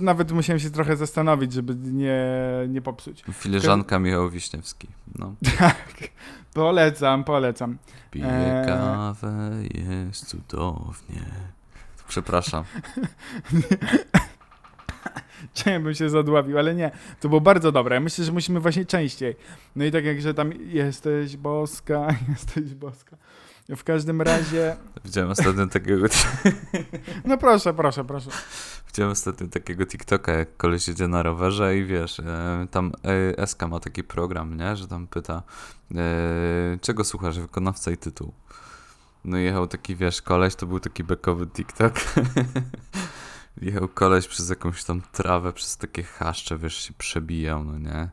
nawet 0.00 0.32
musiałem 0.32 0.60
się 0.60 0.70
trochę 0.70 0.96
zastanowić, 0.96 1.52
żeby 1.52 1.74
nie, 1.74 2.24
nie 2.68 2.82
popsuć. 2.82 3.24
Filiżanka 3.32 3.98
Michał 3.98 4.30
Wiśniewski. 4.30 4.88
No. 5.18 5.34
Tak, 5.58 6.10
polecam, 6.54 7.24
polecam. 7.24 7.78
Piję 8.10 8.26
Eee. 8.26 8.66
kawę, 8.66 9.50
jest 10.08 10.26
cudownie. 10.26 11.24
Przepraszam. 12.08 12.64
Chciałem 15.54 15.82
bym 15.82 15.94
się 15.94 16.10
zadławił, 16.10 16.58
ale 16.58 16.74
nie. 16.74 16.90
To 17.20 17.28
było 17.28 17.40
bardzo 17.40 17.72
dobre. 17.72 18.00
Myślę, 18.00 18.24
że 18.24 18.32
musimy 18.32 18.60
właśnie 18.60 18.86
częściej. 18.86 19.36
No 19.76 19.84
i 19.84 19.90
tak 19.90 20.04
jak, 20.04 20.20
że 20.20 20.34
tam 20.34 20.52
jesteś 20.52 21.36
boska, 21.36 22.08
jesteś 22.28 22.74
boska. 22.74 23.16
W 23.76 23.84
każdym 23.84 24.22
razie... 24.22 24.76
Widziałem 25.04 25.30
ostatnio 25.30 25.66
takiego, 25.66 26.06
No 27.24 27.38
proszę, 27.38 27.74
proszę, 27.74 28.04
proszę. 28.04 28.30
widziałem 28.86 29.12
ostatnio 29.12 29.48
takiego 29.48 29.86
TikToka, 29.86 30.32
jak 30.32 30.56
koleś 30.56 30.88
jedzie 30.88 31.08
na 31.08 31.22
rowerze 31.22 31.78
i 31.78 31.84
wiesz, 31.84 32.20
e, 32.20 32.66
tam 32.70 32.92
e, 33.38 33.46
SK 33.46 33.62
ma 33.68 33.80
taki 33.80 34.04
program, 34.04 34.56
nie, 34.56 34.76
że 34.76 34.88
tam 34.88 35.06
pyta, 35.06 35.42
e, 35.94 36.78
czego 36.80 37.04
słuchasz, 37.04 37.40
wykonawca 37.40 37.90
i 37.90 37.96
tytuł. 37.96 38.32
No 39.24 39.38
i 39.38 39.44
jechał 39.44 39.66
taki, 39.66 39.96
wiesz, 39.96 40.22
koleś, 40.22 40.54
to 40.54 40.66
był 40.66 40.80
taki 40.80 41.04
bekowy 41.04 41.46
TikTok. 41.46 41.94
jechał 43.62 43.88
koleś 43.88 44.28
przez 44.28 44.50
jakąś 44.50 44.84
tam 44.84 45.02
trawę, 45.12 45.52
przez 45.52 45.76
takie 45.76 46.02
chaszcze, 46.02 46.58
wiesz, 46.58 46.74
się 46.74 46.92
przebijał, 46.98 47.64
no 47.64 47.78
nie. 47.78 48.08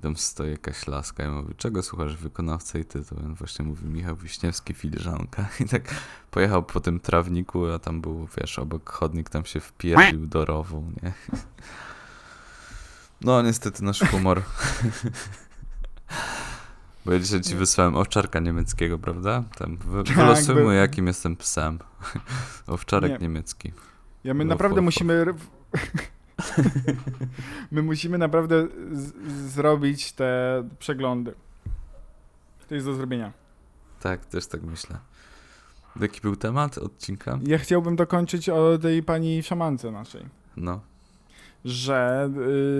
I 0.00 0.02
tam 0.02 0.16
stoi 0.16 0.50
jakaś 0.50 0.86
laska 0.86 1.24
i 1.24 1.28
mówi, 1.28 1.54
czego 1.54 1.82
słuchasz, 1.82 2.16
wykonawca 2.16 2.78
i 2.78 2.84
tytuł. 2.84 3.18
I 3.18 3.24
on 3.24 3.34
właśnie 3.34 3.64
mówi, 3.64 3.86
Michał 3.86 4.16
Wiśniewski, 4.16 4.74
filiżanka. 4.74 5.48
I 5.60 5.64
tak 5.64 5.82
pojechał 6.30 6.62
po 6.62 6.80
tym 6.80 7.00
trawniku, 7.00 7.66
a 7.66 7.78
tam 7.78 8.00
był, 8.00 8.28
wiesz, 8.38 8.58
obok 8.58 8.90
chodnik, 8.90 9.30
tam 9.30 9.44
się 9.44 9.60
wpierdził 9.60 10.26
do 10.26 10.44
rowu, 10.44 10.84
nie? 11.02 11.12
No, 13.20 13.42
niestety 13.42 13.84
nasz 13.84 14.00
humor. 14.00 14.42
Bo 17.04 17.12
ja 17.12 17.18
dzisiaj 17.18 17.40
ci 17.40 17.54
wysłałem 17.54 17.96
owczarka 17.96 18.40
niemieckiego, 18.40 18.98
prawda? 18.98 19.44
Tam 19.58 19.76
wy, 19.76 20.04
Tak, 20.04 20.16
wylosujmy, 20.16 20.60
był- 20.60 20.70
jakim 20.70 21.06
jestem 21.06 21.36
psem. 21.36 21.78
Owczarek 22.66 23.12
Nie. 23.12 23.18
niemiecki. 23.18 23.72
Ja 24.24 24.34
my 24.34 24.44
naprawdę 24.44 24.80
musimy... 24.80 25.24
My 27.72 27.82
musimy 27.82 28.18
naprawdę 28.18 28.68
zrobić 29.46 30.12
te 30.12 30.62
przeglądy. 30.78 31.34
To 32.68 32.74
jest 32.74 32.86
do 32.86 32.94
zrobienia. 32.94 33.32
Tak, 34.00 34.24
też 34.24 34.46
tak 34.46 34.62
myślę. 34.62 34.98
Jaki 36.00 36.20
był 36.20 36.36
temat 36.36 36.78
odcinka? 36.78 37.38
Ja 37.42 37.58
chciałbym 37.58 37.96
dokończyć 37.96 38.48
o 38.48 38.78
tej 38.78 39.02
pani 39.02 39.42
szamance 39.42 39.90
naszej. 39.90 40.24
No. 40.56 40.80
Że 41.64 42.30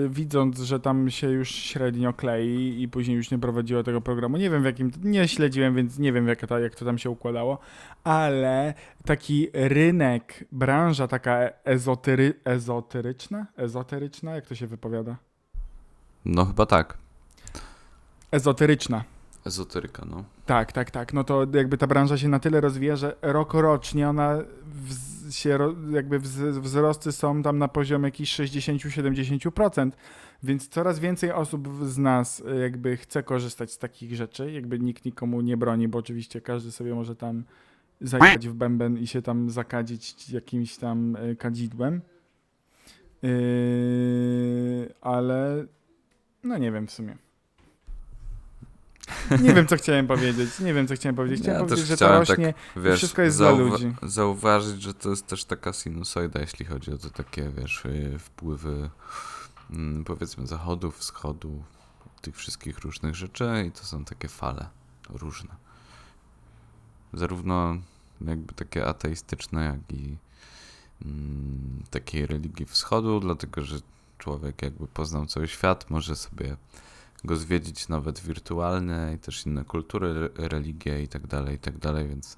y, 0.05 0.09
widząc, 0.09 0.59
że 0.59 0.79
tam 0.79 1.09
się 1.09 1.29
już 1.29 1.49
średnio 1.49 2.13
klei 2.13 2.81
i 2.81 2.87
później 2.87 3.17
już 3.17 3.31
nie 3.31 3.39
prowadziła 3.39 3.83
tego 3.83 4.01
programu, 4.01 4.37
nie 4.37 4.49
wiem 4.49 4.61
w 4.61 4.65
jakim, 4.65 4.91
nie 5.03 5.27
śledziłem, 5.27 5.75
więc 5.75 5.99
nie 5.99 6.13
wiem 6.13 6.27
jak 6.27 6.47
to, 6.47 6.59
jak 6.59 6.75
to 6.75 6.85
tam 6.85 6.97
się 6.97 7.09
układało, 7.09 7.59
ale 8.03 8.73
taki 9.05 9.47
rynek, 9.53 10.45
branża 10.51 11.07
taka 11.07 11.49
ezotery, 11.63 12.33
ezoteryczna, 12.45 13.47
ezoteryczna, 13.57 14.35
jak 14.35 14.47
to 14.47 14.55
się 14.55 14.67
wypowiada? 14.67 15.15
No 16.25 16.45
chyba 16.45 16.65
tak. 16.65 16.97
Ezoteryczna. 18.31 19.03
Ezoteryka, 19.45 20.05
no. 20.09 20.23
Tak, 20.45 20.71
tak, 20.71 20.91
tak. 20.91 21.13
No 21.13 21.23
to 21.23 21.47
jakby 21.53 21.77
ta 21.77 21.87
branża 21.87 22.17
się 22.17 22.27
na 22.27 22.39
tyle 22.39 22.61
rozwija, 22.61 22.95
że 22.95 23.15
rokorocznie 23.21 24.09
ona 24.09 24.37
wz, 24.65 25.35
się, 25.35 25.57
jakby 25.91 26.19
wz, 26.19 26.57
wzrosty 26.57 27.11
są 27.11 27.43
tam 27.43 27.57
na 27.57 27.67
poziomie 27.67 28.05
jakichś 28.05 28.39
60-70%, 28.39 29.91
więc 30.43 30.67
coraz 30.67 30.99
więcej 30.99 31.31
osób 31.31 31.69
z 31.85 31.97
nas 31.97 32.39
y, 32.39 32.59
jakby 32.59 32.97
chce 32.97 33.23
korzystać 33.23 33.71
z 33.71 33.77
takich 33.77 34.15
rzeczy, 34.15 34.51
jakby 34.51 34.79
nikt 34.79 35.05
nikomu 35.05 35.41
nie 35.41 35.57
broni, 35.57 35.87
bo 35.87 35.99
oczywiście 35.99 36.41
każdy 36.41 36.71
sobie 36.71 36.95
może 36.95 37.15
tam 37.15 37.43
zajechać 38.01 38.47
w 38.47 38.53
bęben 38.53 38.97
i 38.97 39.07
się 39.07 39.21
tam 39.21 39.49
zakadzić 39.49 40.29
jakimś 40.29 40.77
tam 40.77 41.15
y, 41.15 41.35
kadzidłem. 41.35 42.01
Yy, 43.21 44.93
ale 45.01 45.65
no 46.43 46.57
nie 46.57 46.71
wiem 46.71 46.87
w 46.87 46.91
sumie. 46.91 47.17
Nie 49.41 49.53
wiem, 49.53 49.67
co 49.67 49.75
chciałem 49.75 50.07
powiedzieć. 50.07 50.59
Nie 50.59 50.73
wiem, 50.73 50.87
co 50.87 50.95
chciałem 50.95 51.15
powiedzieć. 51.15 51.41
Chciałem 51.41 51.59
Ja 51.61 51.65
powiedzieć, 51.65 51.87
że 51.87 51.97
to 51.97 52.07
tak 52.07 52.27
rośnie. 52.27 52.53
Wiesz, 52.75 52.97
wszystko 52.97 53.21
jest 53.21 53.37
dla 53.37 53.51
ludzi. 53.51 53.93
Zauważyć, 54.03 54.81
że 54.81 54.93
to 54.93 55.09
jest 55.09 55.27
też 55.27 55.45
taka 55.45 55.73
sinusoida, 55.73 56.39
jeśli 56.39 56.65
chodzi 56.65 56.91
o 56.91 56.97
to 56.97 57.09
takie, 57.09 57.49
wiesz, 57.49 57.85
y, 57.85 58.19
wpływy 58.19 58.89
mm, 59.71 60.03
powiedzmy 60.03 60.47
zachodu, 60.47 60.91
wschodu, 60.91 61.63
tych 62.21 62.35
wszystkich 62.35 62.79
różnych 62.79 63.15
rzeczy 63.15 63.63
i 63.67 63.71
to 63.71 63.83
są 63.83 64.05
takie 64.05 64.27
fale 64.27 64.69
różne. 65.09 65.55
Zarówno 67.13 67.77
jakby 68.21 68.53
takie 68.53 68.85
ateistyczne, 68.85 69.65
jak 69.65 69.99
i 69.99 70.17
mm, 71.05 71.83
takiej 71.89 72.27
religii 72.27 72.65
wschodu, 72.65 73.19
dlatego 73.19 73.61
że 73.61 73.77
człowiek 74.17 74.61
jakby 74.61 74.87
poznał 74.87 75.25
cały 75.25 75.47
świat, 75.47 75.89
może 75.89 76.15
sobie 76.15 76.57
go 77.23 77.35
zwiedzić 77.35 77.87
nawet 77.87 78.19
wirtualnie 78.19 79.11
i 79.15 79.17
też 79.17 79.45
inne 79.45 79.65
kultury, 79.65 80.07
re- 80.07 80.47
religie 80.47 81.03
i 81.03 81.07
tak 81.07 81.27
dalej, 81.27 81.55
i 81.55 81.59
tak 81.59 81.77
dalej, 81.77 82.07
więc 82.07 82.37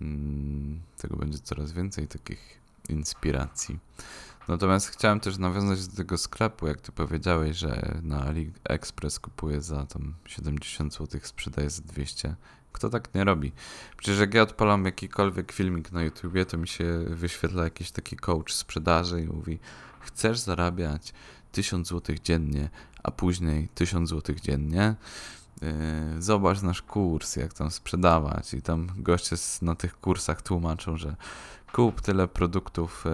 mm, 0.00 0.80
tego 0.96 1.16
będzie 1.16 1.38
coraz 1.38 1.72
więcej 1.72 2.08
takich 2.08 2.60
inspiracji. 2.88 3.78
Natomiast 4.48 4.88
chciałem 4.88 5.20
też 5.20 5.38
nawiązać 5.38 5.86
do 5.86 5.96
tego 5.96 6.18
sklepu, 6.18 6.66
jak 6.66 6.80
ty 6.80 6.92
powiedziałeś, 6.92 7.56
że 7.56 8.00
na 8.02 8.20
AliExpress 8.22 9.20
kupuje 9.20 9.60
za 9.62 9.86
tam 9.86 10.14
70 10.26 10.94
zł, 10.94 11.20
sprzedaje 11.22 11.70
za 11.70 11.82
200. 11.82 12.34
Kto 12.72 12.90
tak 12.90 13.14
nie 13.14 13.24
robi? 13.24 13.52
Przecież 13.96 14.20
jak 14.20 14.34
ja 14.34 14.42
odpalam 14.42 14.84
jakikolwiek 14.84 15.52
filmik 15.52 15.92
na 15.92 16.02
YouTubie, 16.02 16.46
to 16.46 16.58
mi 16.58 16.68
się 16.68 17.04
wyświetla 17.08 17.64
jakiś 17.64 17.90
taki 17.90 18.16
coach 18.16 18.52
sprzedaży 18.52 19.22
i 19.22 19.26
mówi 19.26 19.58
chcesz 20.00 20.38
zarabiać 20.38 21.12
1000 21.52 21.88
zł 21.88 22.16
dziennie, 22.24 22.68
a 23.02 23.10
później 23.10 23.68
1000 23.74 24.10
zł 24.10 24.36
dziennie, 24.42 24.94
yy, 25.62 25.68
zobacz 26.22 26.62
nasz 26.62 26.82
kurs, 26.82 27.36
jak 27.36 27.54
tam 27.54 27.70
sprzedawać. 27.70 28.54
I 28.54 28.62
tam 28.62 28.88
goście 28.96 29.36
na 29.62 29.74
tych 29.74 30.00
kursach 30.00 30.42
tłumaczą, 30.42 30.96
że 30.96 31.16
kup 31.72 32.00
tyle 32.00 32.28
produktów 32.28 33.04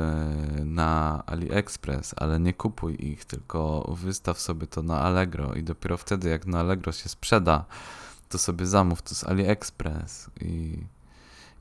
yy, 0.56 0.64
na 0.64 1.22
AliExpress, 1.26 2.14
ale 2.16 2.40
nie 2.40 2.54
kupuj 2.54 3.06
ich, 3.06 3.24
tylko 3.24 3.94
wystaw 4.02 4.40
sobie 4.40 4.66
to 4.66 4.82
na 4.82 5.00
Allegro 5.00 5.54
i 5.54 5.62
dopiero 5.62 5.96
wtedy, 5.96 6.28
jak 6.28 6.46
na 6.46 6.60
Allegro 6.60 6.92
się 6.92 7.08
sprzeda, 7.08 7.64
to 8.28 8.38
sobie 8.38 8.66
zamów 8.66 9.02
to 9.02 9.14
z 9.14 9.24
AliExpress. 9.24 10.30
I, 10.40 10.78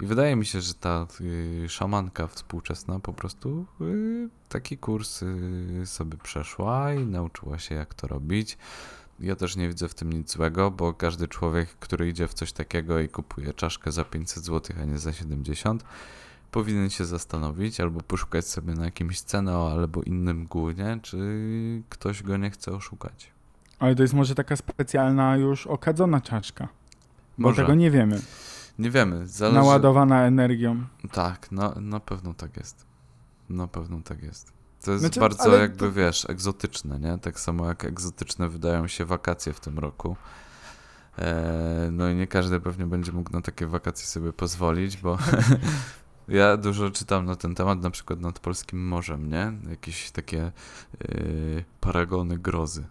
i 0.04 0.06
wydaje 0.06 0.36
mi 0.36 0.46
się, 0.46 0.62
że 0.62 0.74
ta 0.74 1.08
yy, 1.20 1.70
szamanka 1.70 2.28
współczesna 2.28 3.00
po 3.00 3.14
prostu 3.14 3.66
yy, 3.80 4.30
taki 4.50 4.78
kurs 4.78 5.22
yy, 5.22 5.86
sobie 5.86 6.18
przeszła 6.18 6.94
i 6.94 7.06
nauczyła 7.06 7.60
się, 7.60 7.76
jak 7.76 7.94
to 7.94 8.08
robić. 8.08 8.58
Ja 9.20 9.36
też 9.36 9.56
nie 9.56 9.68
widzę 9.68 9.88
w 9.88 9.94
tym 9.96 10.14
nic 10.14 10.32
złego, 10.32 10.72
bo 10.72 10.94
każdy 10.94 11.28
człowiek, 11.28 11.70
który 11.70 12.10
idzie 12.10 12.28
w 12.28 12.34
coś 12.34 12.52
takiego 12.52 13.00
i 13.00 13.10
kupuje 13.10 13.54
czaszkę 13.54 13.92
za 13.92 14.04
500 14.04 14.44
zł, 14.44 14.76
a 14.82 14.86
nie 14.86 14.98
za 14.98 15.14
70, 15.14 15.84
powinien 16.52 16.90
się 16.90 17.06
zastanowić 17.06 17.80
albo 17.80 18.02
poszukać 18.02 18.48
sobie 18.48 18.74
na 18.74 18.86
jakimś 18.86 19.22
Ceneo 19.22 19.72
albo 19.72 20.04
innym 20.04 20.46
głównie, 20.46 21.00
czy 21.02 21.18
ktoś 21.90 22.24
go 22.24 22.38
nie 22.38 22.50
chce 22.50 22.72
oszukać. 22.72 23.32
Ale 23.80 23.96
to 23.96 24.02
jest 24.02 24.14
może 24.14 24.36
taka 24.36 24.56
specjalna 24.56 25.38
już 25.38 25.68
okadzona 25.68 26.22
czaszka. 26.22 26.68
Bo 27.38 27.50
Może. 27.50 27.62
tego 27.62 27.76
nie 27.76 27.92
wiemy. 27.92 28.22
Nie 28.80 28.92
wiemy, 28.92 29.28
zależy... 29.28 29.60
Naładowana 29.60 30.24
energią. 30.26 30.84
Tak, 31.12 31.52
na, 31.52 31.74
na 31.76 32.00
pewno 32.00 32.34
tak 32.34 32.58
jest. 32.58 32.86
Na 33.50 33.68
pewno 33.68 34.02
tak 34.02 34.24
jest. 34.24 34.54
To 34.84 34.92
jest 34.92 35.02
Znaczy, 35.02 35.20
bardzo 35.20 35.56
jakby, 35.58 35.78
to- 35.78 35.92
wiesz, 35.92 36.30
egzotyczne, 36.30 37.00
nie? 37.00 37.18
Tak 37.18 37.40
samo 37.40 37.68
jak 37.68 37.86
egzotyczne 37.86 38.50
wydają 38.50 38.88
się 38.88 39.06
wakacje 39.06 39.54
w 39.54 39.60
tym 39.60 39.80
roku. 39.80 40.16
E, 41.20 41.90
no 41.92 42.10
i 42.10 42.16
nie 42.16 42.28
każdy 42.28 42.60
pewnie 42.60 42.86
będzie 42.86 43.12
mógł 43.12 43.32
na 43.32 43.42
takie 43.42 43.68
wakacje 43.68 44.08
sobie 44.08 44.34
pozwolić, 44.34 44.98
bo 44.98 45.18
ja 46.28 46.58
dużo 46.58 46.92
czytam 46.92 47.26
na 47.26 47.36
ten 47.36 47.56
temat, 47.56 47.82
na 47.82 47.90
przykład 47.90 48.20
nad 48.20 48.40
Polskim 48.40 48.88
Morzem, 48.88 49.30
nie? 49.30 49.54
Jakieś 49.70 50.12
takie 50.12 50.42
e, 50.44 50.52
paragony 51.80 52.38
grozy. 52.38 52.84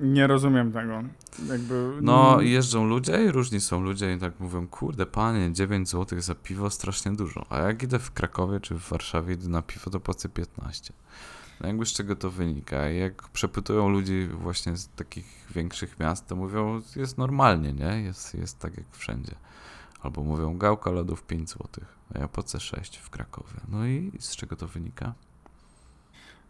Nie 0.00 0.26
rozumiem 0.26 0.72
tego. 0.72 1.02
Jakby. 1.48 1.92
No 2.02 2.34
mm, 2.34 2.46
jeżdżą 2.46 2.86
ludzie 2.86 3.24
i 3.24 3.30
różni 3.30 3.60
są 3.60 3.80
ludzie 3.80 4.14
i 4.14 4.18
tak 4.18 4.40
mówią, 4.40 4.66
kurde 4.66 5.06
panie, 5.06 5.52
9 5.52 5.88
zł 5.88 6.20
za 6.20 6.34
piwo 6.34 6.70
strasznie 6.70 7.12
dużo. 7.12 7.46
A 7.50 7.58
jak 7.58 7.82
idę 7.82 7.98
w 7.98 8.12
Krakowie 8.12 8.60
czy 8.60 8.74
w 8.74 8.88
Warszawie 8.88 9.34
idę 9.34 9.48
na 9.48 9.62
piwo, 9.62 9.90
to 9.90 10.00
płacę 10.00 10.28
15. 10.28 10.92
No 11.60 11.66
jakby 11.66 11.86
z 11.86 11.92
czego 11.92 12.16
to 12.16 12.30
wynika? 12.30 12.76
Jak 12.76 13.28
przepytują 13.28 13.88
ludzi 13.88 14.28
właśnie 14.32 14.76
z 14.76 14.88
takich 14.88 15.46
większych 15.54 16.00
miast, 16.00 16.26
to 16.26 16.36
mówią, 16.36 16.82
jest 16.96 17.18
normalnie, 17.18 17.72
nie? 17.72 18.02
Jest, 18.02 18.34
jest 18.34 18.58
tak 18.58 18.76
jak 18.76 18.86
wszędzie. 18.90 19.34
Albo 20.02 20.22
mówią, 20.22 20.58
gałka 20.58 20.90
lodów 20.90 21.22
5 21.22 21.50
zł, 21.50 21.68
a 22.14 22.18
ja 22.18 22.28
płacę 22.28 22.60
6 22.60 22.96
w 22.96 23.10
Krakowie. 23.10 23.60
No 23.68 23.86
i 23.86 24.12
z 24.18 24.36
czego 24.36 24.56
to 24.56 24.68
wynika? 24.68 25.14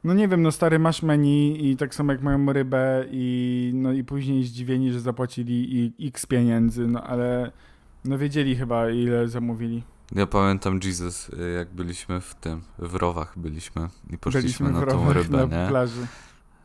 No 0.04 0.14
nie 0.14 0.28
wiem, 0.28 0.42
no 0.42 0.52
stary, 0.52 0.78
masz 0.78 1.02
menu 1.02 1.70
i 1.70 1.76
tak 1.76 1.94
samo 1.94 2.12
jak 2.12 2.22
mają 2.22 2.52
rybę 2.52 3.04
i, 3.10 3.70
no 3.74 3.92
i 3.92 4.04
później 4.04 4.44
zdziwieni, 4.44 4.92
że 4.92 5.00
zapłacili 5.00 5.76
i 6.00 6.08
x 6.08 6.26
pieniędzy, 6.26 6.86
no 6.86 7.02
ale 7.02 7.52
no 8.04 8.18
wiedzieli 8.18 8.56
chyba 8.56 8.90
ile 8.90 9.28
zamówili. 9.28 9.82
Ja 10.12 10.26
pamiętam 10.26 10.80
Jesus, 10.84 11.28
y, 11.28 11.52
jak 11.58 11.74
byliśmy 11.74 12.20
w 12.20 12.34
tym, 12.34 12.60
w 12.78 12.94
rowach 12.94 13.38
byliśmy 13.38 13.88
i 14.10 14.18
poszliśmy 14.18 14.66
Byliśmy 14.66 14.86
na 14.86 14.92
tą 14.92 15.12
rybę, 15.12 15.46
na 15.46 15.62
nie? 15.62 15.68
plaży. 15.68 16.06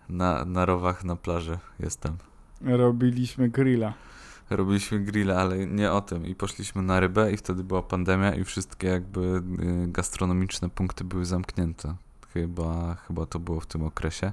Na, 0.09 0.45
na 0.45 0.65
rowach 0.65 1.03
na 1.03 1.15
plaży 1.15 1.57
jestem. 1.79 2.17
Robiliśmy 2.61 3.49
grilla. 3.49 3.93
Robiliśmy 4.49 4.99
grilla, 4.99 5.35
ale 5.35 5.67
nie 5.67 5.91
o 5.91 6.01
tym. 6.01 6.25
I 6.25 6.35
poszliśmy 6.35 6.81
na 6.81 6.99
rybę 6.99 7.31
i 7.31 7.37
wtedy 7.37 7.63
była 7.63 7.81
pandemia 7.83 8.35
i 8.35 8.43
wszystkie 8.43 8.87
jakby 8.87 9.19
y, 9.19 9.41
gastronomiczne 9.87 10.69
punkty 10.69 11.03
były 11.03 11.25
zamknięte. 11.25 11.95
Chyba, 12.35 12.95
chyba 12.95 13.25
to 13.25 13.39
było 13.39 13.59
w 13.59 13.65
tym 13.65 13.83
okresie. 13.83 14.31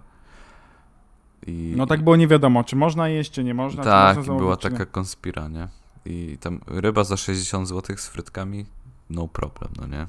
I, 1.46 1.74
No 1.76 1.86
tak 1.86 2.04
było 2.04 2.16
nie 2.16 2.28
wiadomo, 2.28 2.64
czy 2.64 2.76
można 2.76 3.08
jeść, 3.08 3.30
czy 3.30 3.44
nie 3.44 3.54
można. 3.54 3.84
Tak, 3.84 4.16
można 4.16 4.34
była 4.34 4.56
czy 4.56 4.70
nie. 4.70 4.72
taka 4.72 4.90
konspira, 4.90 5.48
nie? 5.48 5.68
I 6.04 6.38
tam 6.40 6.60
ryba 6.66 7.04
za 7.04 7.16
60 7.16 7.68
zł 7.68 7.96
z 7.96 8.08
frytkami, 8.08 8.66
no 9.10 9.28
problem, 9.28 9.72
no 9.80 9.86
nie? 9.86 10.06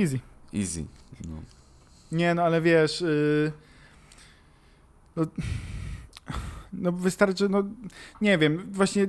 Easy. 0.00 0.20
Easy. 0.54 0.84
No. 1.28 1.36
Nie, 2.12 2.34
no 2.34 2.42
ale 2.42 2.60
wiesz. 2.60 3.00
Yy... 3.00 3.52
No, 5.16 5.26
no 6.72 6.92
wystarczy, 6.92 7.48
no 7.48 7.62
nie 8.20 8.38
wiem, 8.38 8.72
właśnie 8.72 9.06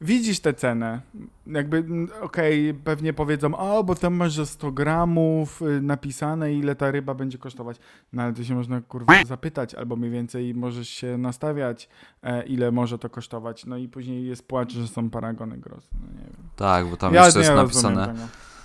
widzisz 0.00 0.40
tę 0.40 0.54
cenę. 0.54 1.00
Jakby, 1.46 1.84
okej, 2.20 2.74
pewnie 2.74 3.12
powiedzą, 3.12 3.56
o, 3.56 3.84
bo 3.84 3.94
tam 3.94 4.14
masz 4.14 4.34
za 4.34 4.46
100 4.46 4.72
gramów 4.72 5.62
y, 5.62 5.82
napisane, 5.82 6.54
ile 6.54 6.74
ta 6.74 6.90
ryba 6.90 7.14
będzie 7.14 7.38
kosztować. 7.38 7.76
No 8.12 8.22
ale 8.22 8.32
to 8.32 8.44
się 8.44 8.54
można 8.54 8.80
kurwa 8.80 9.24
zapytać, 9.24 9.74
albo 9.74 9.96
mniej 9.96 10.10
więcej 10.10 10.54
możesz 10.54 10.88
się 10.88 11.18
nastawiać, 11.18 11.88
e, 12.22 12.42
ile 12.42 12.72
może 12.72 12.98
to 12.98 13.10
kosztować. 13.10 13.66
No 13.66 13.76
i 13.76 13.88
później 13.88 14.26
jest 14.26 14.48
płacz, 14.48 14.72
że 14.72 14.88
są 14.88 15.10
paragony 15.10 15.58
grozy. 15.58 15.88
No. 15.92 16.20
Tak, 16.56 16.86
bo 16.86 16.96
tam 16.96 17.14
ja 17.14 17.24
jeszcze 17.24 17.40
jest 17.40 17.52
napisane. 17.52 18.14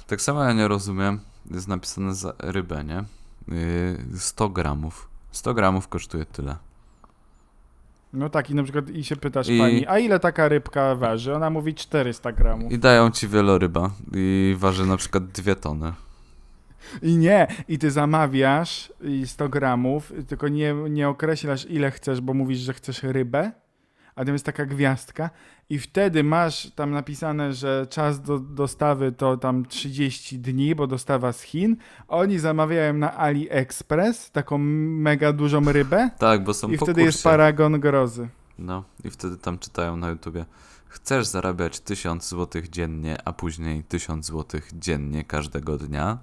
Tak 0.07 0.21
samo 0.21 0.43
ja 0.43 0.53
nie 0.53 0.67
rozumiem, 0.67 1.19
jest 1.51 1.67
napisane 1.67 2.15
za 2.15 2.33
rybę, 2.39 2.83
nie? 2.83 3.03
Yy, 3.47 4.19
100 4.19 4.49
gramów. 4.49 5.09
100 5.31 5.53
gramów 5.53 5.87
kosztuje 5.87 6.25
tyle. 6.25 6.55
No 8.15 8.29
tak, 8.29 8.49
i 8.49 8.55
na 8.55 8.63
przykład 8.63 8.89
i 8.89 9.03
się 9.03 9.15
pytasz 9.15 9.49
I- 9.49 9.59
pani, 9.59 9.87
a 9.87 9.99
ile 9.99 10.19
taka 10.19 10.47
rybka 10.47 10.95
waży? 10.95 11.35
Ona 11.35 11.49
mówi 11.49 11.73
400 11.73 12.31
gramów. 12.31 12.71
I 12.71 12.79
dają 12.79 13.11
ci 13.11 13.27
wieloryba 13.27 13.91
i 14.13 14.55
waży 14.59 14.85
na 14.85 14.97
przykład 14.97 15.25
2 15.25 15.55
tony. 15.55 15.93
I 17.01 17.17
nie, 17.17 17.47
i 17.67 17.77
ty 17.79 17.91
zamawiasz 17.91 18.93
i 19.01 19.27
100 19.27 19.49
gramów, 19.49 20.13
tylko 20.27 20.47
nie, 20.47 20.73
nie 20.89 21.09
określasz 21.09 21.65
ile 21.69 21.91
chcesz, 21.91 22.21
bo 22.21 22.33
mówisz, 22.33 22.59
że 22.59 22.73
chcesz 22.73 23.03
rybę, 23.03 23.51
a 24.15 24.25
tam 24.25 24.33
jest 24.33 24.45
taka 24.45 24.65
gwiazdka 24.65 25.29
i 25.69 25.79
wtedy 25.79 26.23
masz 26.23 26.71
tam 26.71 26.91
napisane, 26.91 27.53
że 27.53 27.87
czas 27.89 28.21
do 28.21 28.39
dostawy 28.39 29.11
to 29.11 29.37
tam 29.37 29.65
30 29.65 30.39
dni, 30.39 30.75
bo 30.75 30.87
dostawa 30.87 31.33
z 31.33 31.41
Chin. 31.41 31.77
Oni 32.07 32.39
zamawiają 32.39 32.93
na 32.93 33.17
AliExpress 33.17 34.31
taką 34.31 34.57
mega 34.57 35.33
dużą 35.33 35.71
rybę 35.71 36.09
Tak, 36.19 36.43
bo 36.43 36.53
są 36.53 36.69
i 36.69 36.77
wtedy 36.77 37.01
jest 37.01 37.17
kursie. 37.17 37.29
paragon 37.29 37.79
grozy. 37.79 38.27
No 38.59 38.83
i 39.03 39.09
wtedy 39.09 39.37
tam 39.37 39.59
czytają 39.59 39.97
na 39.97 40.09
YouTubie. 40.09 40.45
Chcesz 40.87 41.27
zarabiać 41.27 41.79
1000 41.79 42.29
zł 42.29 42.61
dziennie, 42.71 43.17
a 43.25 43.33
później 43.33 43.83
1000 43.83 44.25
zł 44.25 44.61
dziennie 44.73 45.23
każdego 45.23 45.77
dnia? 45.77 46.17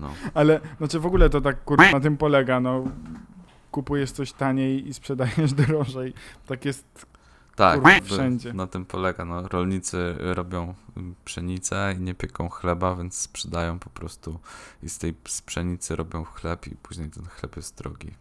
No. 0.00 0.10
Ale 0.34 0.60
znaczy 0.78 1.00
w 1.00 1.06
ogóle 1.06 1.30
to 1.30 1.40
tak 1.40 1.64
kurwa 1.64 1.90
na 1.90 2.00
tym 2.00 2.16
polega, 2.16 2.60
no 2.60 2.84
kupujesz 3.70 4.12
coś 4.12 4.32
taniej 4.32 4.88
i 4.88 4.94
sprzedajesz 4.94 5.52
drożej. 5.62 6.14
Tak 6.46 6.64
jest 6.64 7.06
Tak, 7.56 7.74
Kurwa, 7.82 8.00
wszędzie. 8.04 8.52
na 8.52 8.66
tym 8.66 8.84
polega. 8.84 9.24
No, 9.24 9.48
rolnicy 9.48 10.14
robią 10.18 10.74
mm, 10.96 11.14
pszenicę 11.24 11.94
i 11.98 12.00
nie 12.00 12.14
pieką 12.14 12.48
chleba, 12.48 12.96
więc 12.96 13.14
sprzedają 13.18 13.78
po 13.78 13.90
prostu 13.90 14.40
i 14.82 14.88
z 14.88 14.98
tej 14.98 15.14
z 15.28 15.42
pszenicy 15.42 15.96
robią 15.96 16.24
chleb 16.24 16.66
i 16.66 16.70
później 16.76 17.10
ten 17.10 17.24
chleb 17.26 17.56
jest 17.56 17.78
drogi. 17.78 18.14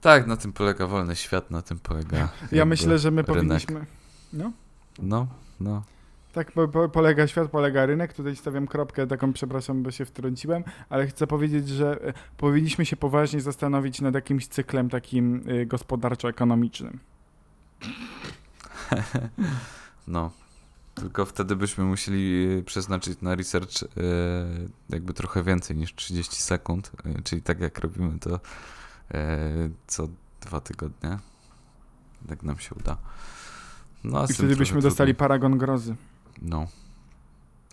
Tak, 0.00 0.26
na 0.26 0.36
tym 0.36 0.52
polega 0.52 0.86
wolny 0.86 1.16
świat, 1.16 1.50
na 1.50 1.62
tym 1.62 1.78
polega. 1.78 2.28
Ja 2.52 2.64
myślę, 2.64 2.98
że 2.98 3.10
my 3.10 3.22
rynek. 3.22 3.36
powinniśmy. 3.36 3.86
No, 4.32 4.52
No, 4.98 5.26
no. 5.60 5.82
Tak 6.32 6.52
po, 6.52 6.68
po, 6.68 6.88
polega 6.88 7.26
świat, 7.26 7.50
polega 7.50 7.86
rynek. 7.86 8.12
Tutaj 8.12 8.36
stawiam 8.36 8.66
kropkę 8.66 9.06
taką, 9.06 9.32
przepraszam, 9.32 9.82
bo 9.82 9.90
się 9.90 10.04
wtrąciłem, 10.04 10.64
ale 10.88 11.06
chcę 11.06 11.26
powiedzieć, 11.26 11.68
że 11.68 12.08
e, 12.08 12.12
powinniśmy 12.36 12.86
się 12.86 12.96
poważnie 12.96 13.40
zastanowić 13.40 14.00
nad 14.00 14.14
jakimś 14.14 14.46
cyklem 14.46 14.88
takim 14.88 15.48
y, 15.48 15.66
gospodarczo-ekonomicznym. 15.66 16.98
No. 20.08 20.30
Tylko 20.94 21.26
wtedy 21.26 21.56
byśmy 21.56 21.84
musieli 21.84 22.46
y, 22.58 22.62
przeznaczyć 22.62 23.20
na 23.20 23.34
research 23.34 23.82
y, 23.82 23.86
jakby 24.90 25.12
trochę 25.12 25.42
więcej 25.42 25.76
niż 25.76 25.94
30 25.94 26.36
sekund, 26.36 26.92
y, 27.06 27.22
czyli 27.22 27.42
tak 27.42 27.60
jak 27.60 27.78
robimy 27.78 28.18
to 28.18 28.40
co 29.86 30.08
dwa 30.40 30.60
tygodnie. 30.60 31.18
Jak 32.28 32.42
nam 32.42 32.58
się 32.58 32.74
uda. 32.74 32.96
No, 34.04 34.24
I 34.24 34.32
wtedy 34.32 34.56
byśmy 34.56 34.80
dostali 34.80 35.14
paragon 35.14 35.58
grozy. 35.58 35.96
No. 36.42 36.66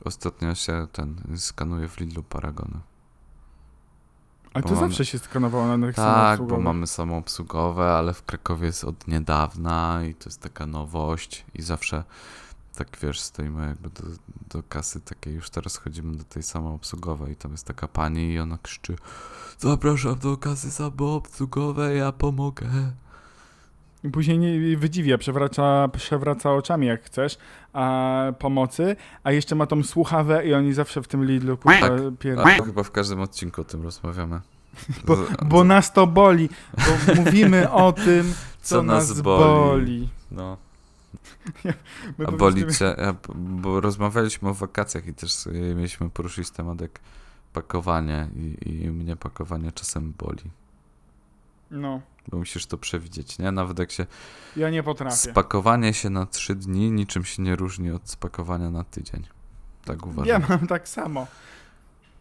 Ostatnio 0.05 0.55
się 0.55 0.87
ten 0.91 1.15
skanuje 1.37 1.87
w 1.87 1.99
Lidlu 1.99 2.23
Paragony. 2.23 2.79
Bo 4.53 4.61
to 4.61 4.75
mamy- 4.75 4.79
zawsze 4.79 5.05
się 5.05 5.19
skanowało 5.19 5.77
na 5.77 5.87
tych 5.87 5.95
Tak, 5.95 6.43
bo 6.43 6.59
mamy 6.59 6.87
samoobsługowe, 6.87 7.91
ale 7.91 8.13
w 8.13 8.23
Krakowie 8.23 8.65
jest 8.65 8.83
od 8.83 9.07
niedawna 9.07 9.99
i 10.09 10.15
to 10.15 10.29
jest 10.29 10.41
taka 10.41 10.65
nowość 10.65 11.45
i 11.53 11.61
zawsze 11.61 12.03
tak 12.75 12.97
wiesz, 13.01 13.19
stoimy 13.21 13.67
jakby 13.67 13.89
do, 13.89 14.03
do 14.49 14.63
kasy 14.63 15.01
takiej, 15.01 15.33
już 15.33 15.49
teraz 15.49 15.77
chodzimy 15.77 16.17
do 16.17 16.23
tej 16.23 16.43
samoobsługowej 16.43 17.33
i 17.33 17.35
tam 17.35 17.51
jest 17.51 17.65
taka 17.65 17.87
pani 17.87 18.31
i 18.31 18.39
ona 18.39 18.57
krzyczy 18.57 18.95
zapraszam 19.59 20.19
do 20.19 20.37
kasy 20.37 20.71
samoobsługowej, 20.71 21.97
ja 21.97 22.11
pomogę. 22.11 22.69
I 24.03 24.09
później 24.09 24.39
nie 24.39 24.77
wydziwia, 24.77 25.17
przewraca, 25.17 25.87
przewraca 25.87 26.53
oczami 26.53 26.87
jak 26.87 27.03
chcesz, 27.03 27.37
a 27.73 28.21
pomocy, 28.39 28.95
a 29.23 29.31
jeszcze 29.31 29.55
ma 29.55 29.65
tą 29.65 29.83
słuchawę 29.83 30.47
i 30.47 30.53
oni 30.53 30.73
zawsze 30.73 31.01
w 31.01 31.07
tym 31.07 31.25
Lidlu 31.25 31.57
kurwa 31.57 31.89
Tak. 31.89 32.59
A, 32.61 32.63
chyba 32.63 32.83
w 32.83 32.91
każdym 32.91 33.21
odcinku 33.21 33.61
o 33.61 33.63
tym 33.63 33.83
rozmawiamy. 33.83 34.41
Bo, 35.05 35.17
bo 35.45 35.63
nas 35.63 35.93
to 35.93 36.07
boli, 36.07 36.49
bo 36.77 37.13
mówimy 37.15 37.71
o 37.71 37.91
tym, 38.05 38.33
co, 38.61 38.75
Co 38.75 38.83
nas, 38.83 39.09
nas 39.09 39.21
boli. 39.21 39.43
boli. 39.43 40.09
No. 40.31 40.57
My 42.17 42.27
A 42.27 42.31
boli 42.31 42.73
cię, 42.73 42.95
bo 43.35 43.81
rozmawialiśmy 43.81 44.49
o 44.49 44.53
wakacjach 44.53 45.07
i 45.07 45.13
też 45.13 45.33
mieliśmy 45.75 46.09
poruszyć 46.09 46.49
temat 46.49 46.81
jak 46.81 46.99
pakowanie 47.53 48.29
i, 48.35 48.83
i 48.83 48.91
mnie 48.91 49.15
pakowanie 49.15 49.71
czasem 49.71 50.13
boli. 50.17 50.43
No, 51.71 52.01
Bo 52.27 52.37
musisz 52.37 52.65
to 52.65 52.77
przewidzieć, 52.77 53.39
nie? 53.39 53.51
Nawet 53.51 53.79
jak 53.79 53.91
się 53.91 54.05
ja 54.55 54.69
nie 54.69 54.83
potrafię. 54.83 55.15
spakowanie 55.15 55.93
się 55.93 56.09
na 56.09 56.25
trzy 56.25 56.55
dni 56.55 56.91
niczym 56.91 57.25
się 57.25 57.41
nie 57.41 57.55
różni 57.55 57.91
od 57.91 58.09
spakowania 58.09 58.71
na 58.71 58.83
tydzień. 58.83 59.27
Tak 59.85 60.05
uważam. 60.05 60.27
Ja 60.27 60.47
mam 60.49 60.67
tak 60.67 60.89
samo. 60.89 61.27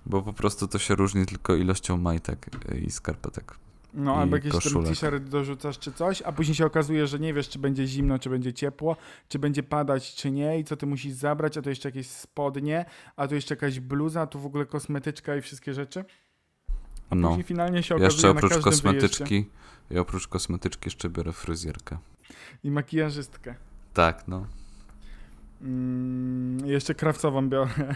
Bo 0.07 0.23
po 0.23 0.33
prostu 0.33 0.69
to 0.69 0.79
się 0.79 0.95
różni 0.95 1.27
tylko 1.27 1.55
ilością 1.55 1.97
majtek 1.97 2.47
y, 2.73 2.79
i 2.79 2.91
skarpetek. 2.91 3.55
No, 3.95 4.17
albo 4.17 4.37
jakiś 4.37 4.53
t-shirt 4.85 5.25
dorzucasz 5.25 5.79
czy 5.79 5.93
coś, 5.93 6.23
a 6.23 6.33
później 6.33 6.55
się 6.55 6.67
okazuje, 6.67 7.07
że 7.07 7.19
nie 7.19 7.35
wiesz, 7.35 7.49
czy 7.49 7.59
będzie 7.59 7.87
zimno, 7.87 8.19
czy 8.19 8.31
będzie 8.31 8.53
ciepło, 8.53 8.97
czy 9.29 9.39
będzie 9.39 9.63
padać, 9.63 10.15
czy 10.15 10.31
nie 10.31 10.59
i 10.61 10.65
co 10.65 10.77
ty 10.77 10.87
musisz 10.87 11.13
zabrać, 11.13 11.57
a 11.57 11.63
to 11.63 11.71
jeszcze 11.71 11.89
jakieś 11.89 12.11
spodnie, 12.11 12.85
a 13.17 13.29
tu 13.29 13.35
jeszcze 13.35 13.55
jakaś 13.55 13.81
bluza, 13.81 14.21
a 14.21 14.27
tu 14.27 14.41
w 14.41 14.47
ogóle 14.47 14.67
kosmetyczka 14.67 15.37
i 15.37 15.41
wszystkie 15.41 15.75
rzeczy. 15.75 16.05
No. 17.11 17.29
później 17.29 17.45
finalnie 17.45 17.83
się 17.83 17.95
okazuje 17.95 18.07
Jeszcze 18.13 18.31
oprócz 18.31 18.53
każdym 18.53 18.63
wyjeździe. 18.63 18.91
kosmetyczki, 19.09 19.51
i 19.91 19.99
oprócz 19.99 20.29
kosmetyczki 20.29 20.83
jeszcze 20.87 21.09
biorę 21.09 21.33
fryzjerkę. 21.33 21.99
I 22.65 22.71
makijażystkę. 22.71 23.55
Tak, 23.95 24.29
no. 24.29 24.47
Mm, 25.63 26.67
jeszcze 26.67 26.95
krawcową 26.95 27.49
biorę. 27.49 27.71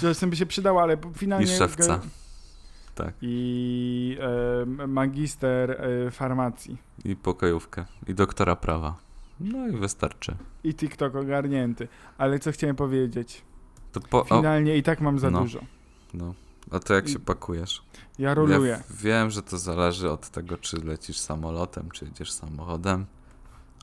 Czasem 0.00 0.30
by 0.30 0.36
się 0.36 0.46
przydała, 0.46 0.82
ale 0.82 0.96
finalnie... 1.16 1.46
I 1.46 1.48
szewca. 1.48 2.00
Tak. 2.94 3.14
I 3.22 4.18
e, 4.20 4.86
magister 4.86 5.70
e, 5.70 6.10
farmacji. 6.10 6.78
I 7.04 7.16
pokojówkę. 7.16 7.84
I 8.08 8.14
doktora 8.14 8.56
prawa. 8.56 8.96
No 9.40 9.68
i 9.68 9.72
wystarczy. 9.72 10.36
I 10.64 10.74
TikTok 10.74 11.14
ogarnięty. 11.14 11.88
Ale 12.18 12.38
co 12.38 12.52
chciałem 12.52 12.76
powiedzieć? 12.76 13.42
To 13.92 14.00
po, 14.00 14.24
Finalnie 14.24 14.76
i 14.76 14.82
tak 14.82 15.00
mam 15.00 15.18
za 15.18 15.30
No. 15.30 15.40
dużo. 15.40 15.60
no. 16.14 16.34
A 16.72 16.78
to 16.78 16.94
jak 16.94 17.08
się 17.08 17.18
pakujesz? 17.18 17.82
Ja 18.18 18.34
roluję. 18.34 18.70
Ja 18.70 18.82
wiem, 18.90 19.30
że 19.30 19.42
to 19.42 19.58
zależy 19.58 20.10
od 20.10 20.28
tego, 20.30 20.56
czy 20.56 20.76
lecisz 20.76 21.18
samolotem, 21.18 21.90
czy 21.90 22.04
jedziesz 22.04 22.32
samochodem. 22.32 23.06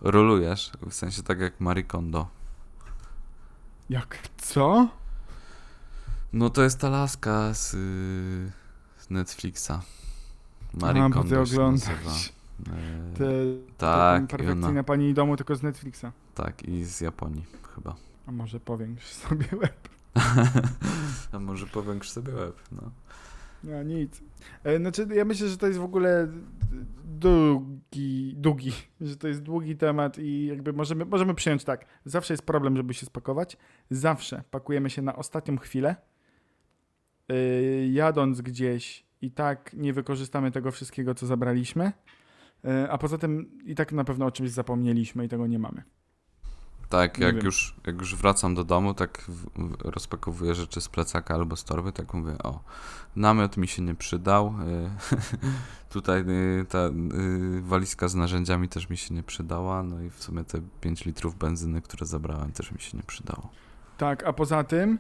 Rolujesz, 0.02 0.72
w 0.90 0.94
sensie 0.94 1.24
tak 1.24 1.40
jak 1.40 1.60
Marie 1.60 1.84
Kondo. 1.84 2.28
Jak 3.90 4.18
co? 4.38 4.88
No 6.34 6.50
to 6.50 6.64
jest 6.64 6.80
ta 6.80 6.90
laska 6.90 7.54
z, 7.54 7.74
y, 7.74 7.78
z 8.98 9.10
Netflixa. 9.10 9.72
Marie 10.74 11.04
A, 11.04 11.10
Kondo 11.10 11.46
się 11.46 11.60
nazywa. 11.72 12.12
E, 12.60 13.14
Te, 13.18 13.26
tak, 13.78 14.28
perfekcyjna 14.28 14.68
ona, 14.68 14.84
pani 14.84 15.14
domu 15.14 15.38
tylko 15.38 15.56
z 15.56 15.64
Netflixa. 15.64 16.06
tak, 16.36 16.64
i 16.64 16.84
z 16.86 17.02
Japonii 17.02 17.46
chyba. 17.76 17.96
A 18.28 18.32
może 18.32 18.60
powiększ 18.60 19.06
sobie 19.06 19.46
łeb? 19.62 19.90
A 21.32 21.40
może 21.40 21.66
powiększ 21.66 22.10
sobie 22.10 22.34
łeb, 22.36 22.56
no. 22.72 22.92
No 23.64 23.84
nic. 23.84 24.22
E, 24.64 24.78
Znaczy, 24.78 25.08
ja 25.14 25.26
myślę, 25.26 25.48
że 25.48 25.58
to 25.58 25.68
jest 25.68 25.80
w 25.80 25.84
ogóle 25.84 26.28
długi, 27.06 28.34
długi, 28.38 28.72
że 29.02 29.18
to 29.18 29.28
jest 29.28 29.42
długi 29.42 29.76
temat 29.76 30.18
i 30.20 30.46
jakby 30.46 30.74
możemy, 30.74 31.06
możemy 31.06 31.36
przyjąć 31.36 31.64
tak. 31.64 31.86
Zawsze 32.06 32.34
jest 32.34 32.44
problem, 32.44 32.78
żeby 32.78 32.94
się 32.94 33.06
spakować. 33.06 33.58
Zawsze 33.90 34.44
pakujemy 34.52 34.90
się 34.90 35.02
na 35.02 35.16
ostatnią 35.16 35.58
chwilę. 35.58 35.96
Yy, 37.30 37.88
jadąc 37.88 38.42
gdzieś 38.42 39.06
i 39.22 39.32
tak 39.32 39.74
nie 39.74 39.94
wykorzystamy 39.94 40.52
tego 40.52 40.72
wszystkiego, 40.72 41.16
co 41.16 41.28
zabraliśmy. 41.28 41.92
Yy, 42.64 42.92
a 42.92 42.98
poza 42.98 43.18
tym 43.18 43.60
i 43.66 43.76
tak 43.76 43.92
na 43.92 44.04
pewno 44.04 44.26
o 44.26 44.32
czymś 44.32 44.52
zapomnieliśmy 44.52 45.26
i 45.26 45.28
tego 45.30 45.48
nie 45.48 45.60
mamy. 45.60 45.84
Tak, 46.90 47.18
jak 47.18 47.44
już, 47.44 47.76
jak 47.88 48.00
już 48.00 48.16
wracam 48.16 48.56
do 48.56 48.64
domu, 48.64 48.94
tak 48.94 49.22
w, 49.28 49.46
w, 49.46 49.82
rozpakowuję 49.82 50.56
rzeczy 50.56 50.82
z 50.82 50.90
plecaka 50.90 51.34
albo 51.34 51.56
z 51.56 51.64
torby, 51.64 51.92
tak 51.92 52.14
mówię, 52.14 52.38
o, 52.44 52.60
namiot 53.16 53.58
mi 53.58 53.68
się 53.68 53.82
nie 53.82 53.96
przydał, 53.96 54.48
y, 54.48 54.90
tutaj 55.94 56.22
y, 56.22 56.66
ta 56.70 56.88
y, 56.88 57.62
walizka 57.62 58.08
z 58.08 58.16
narzędziami 58.16 58.70
też 58.70 58.90
mi 58.90 58.98
się 58.98 59.16
nie 59.16 59.24
przydała, 59.24 59.84
no 59.84 60.02
i 60.02 60.10
w 60.10 60.24
sumie 60.24 60.44
te 60.44 60.62
5 60.82 61.06
litrów 61.06 61.38
benzyny, 61.38 61.82
które 61.82 62.06
zabrałem, 62.06 62.52
też 62.52 62.72
mi 62.72 62.80
się 62.80 62.98
nie 62.98 63.04
przydało. 63.04 63.50
Tak, 63.98 64.24
a 64.24 64.34
poza 64.34 64.64
tym 64.64 65.00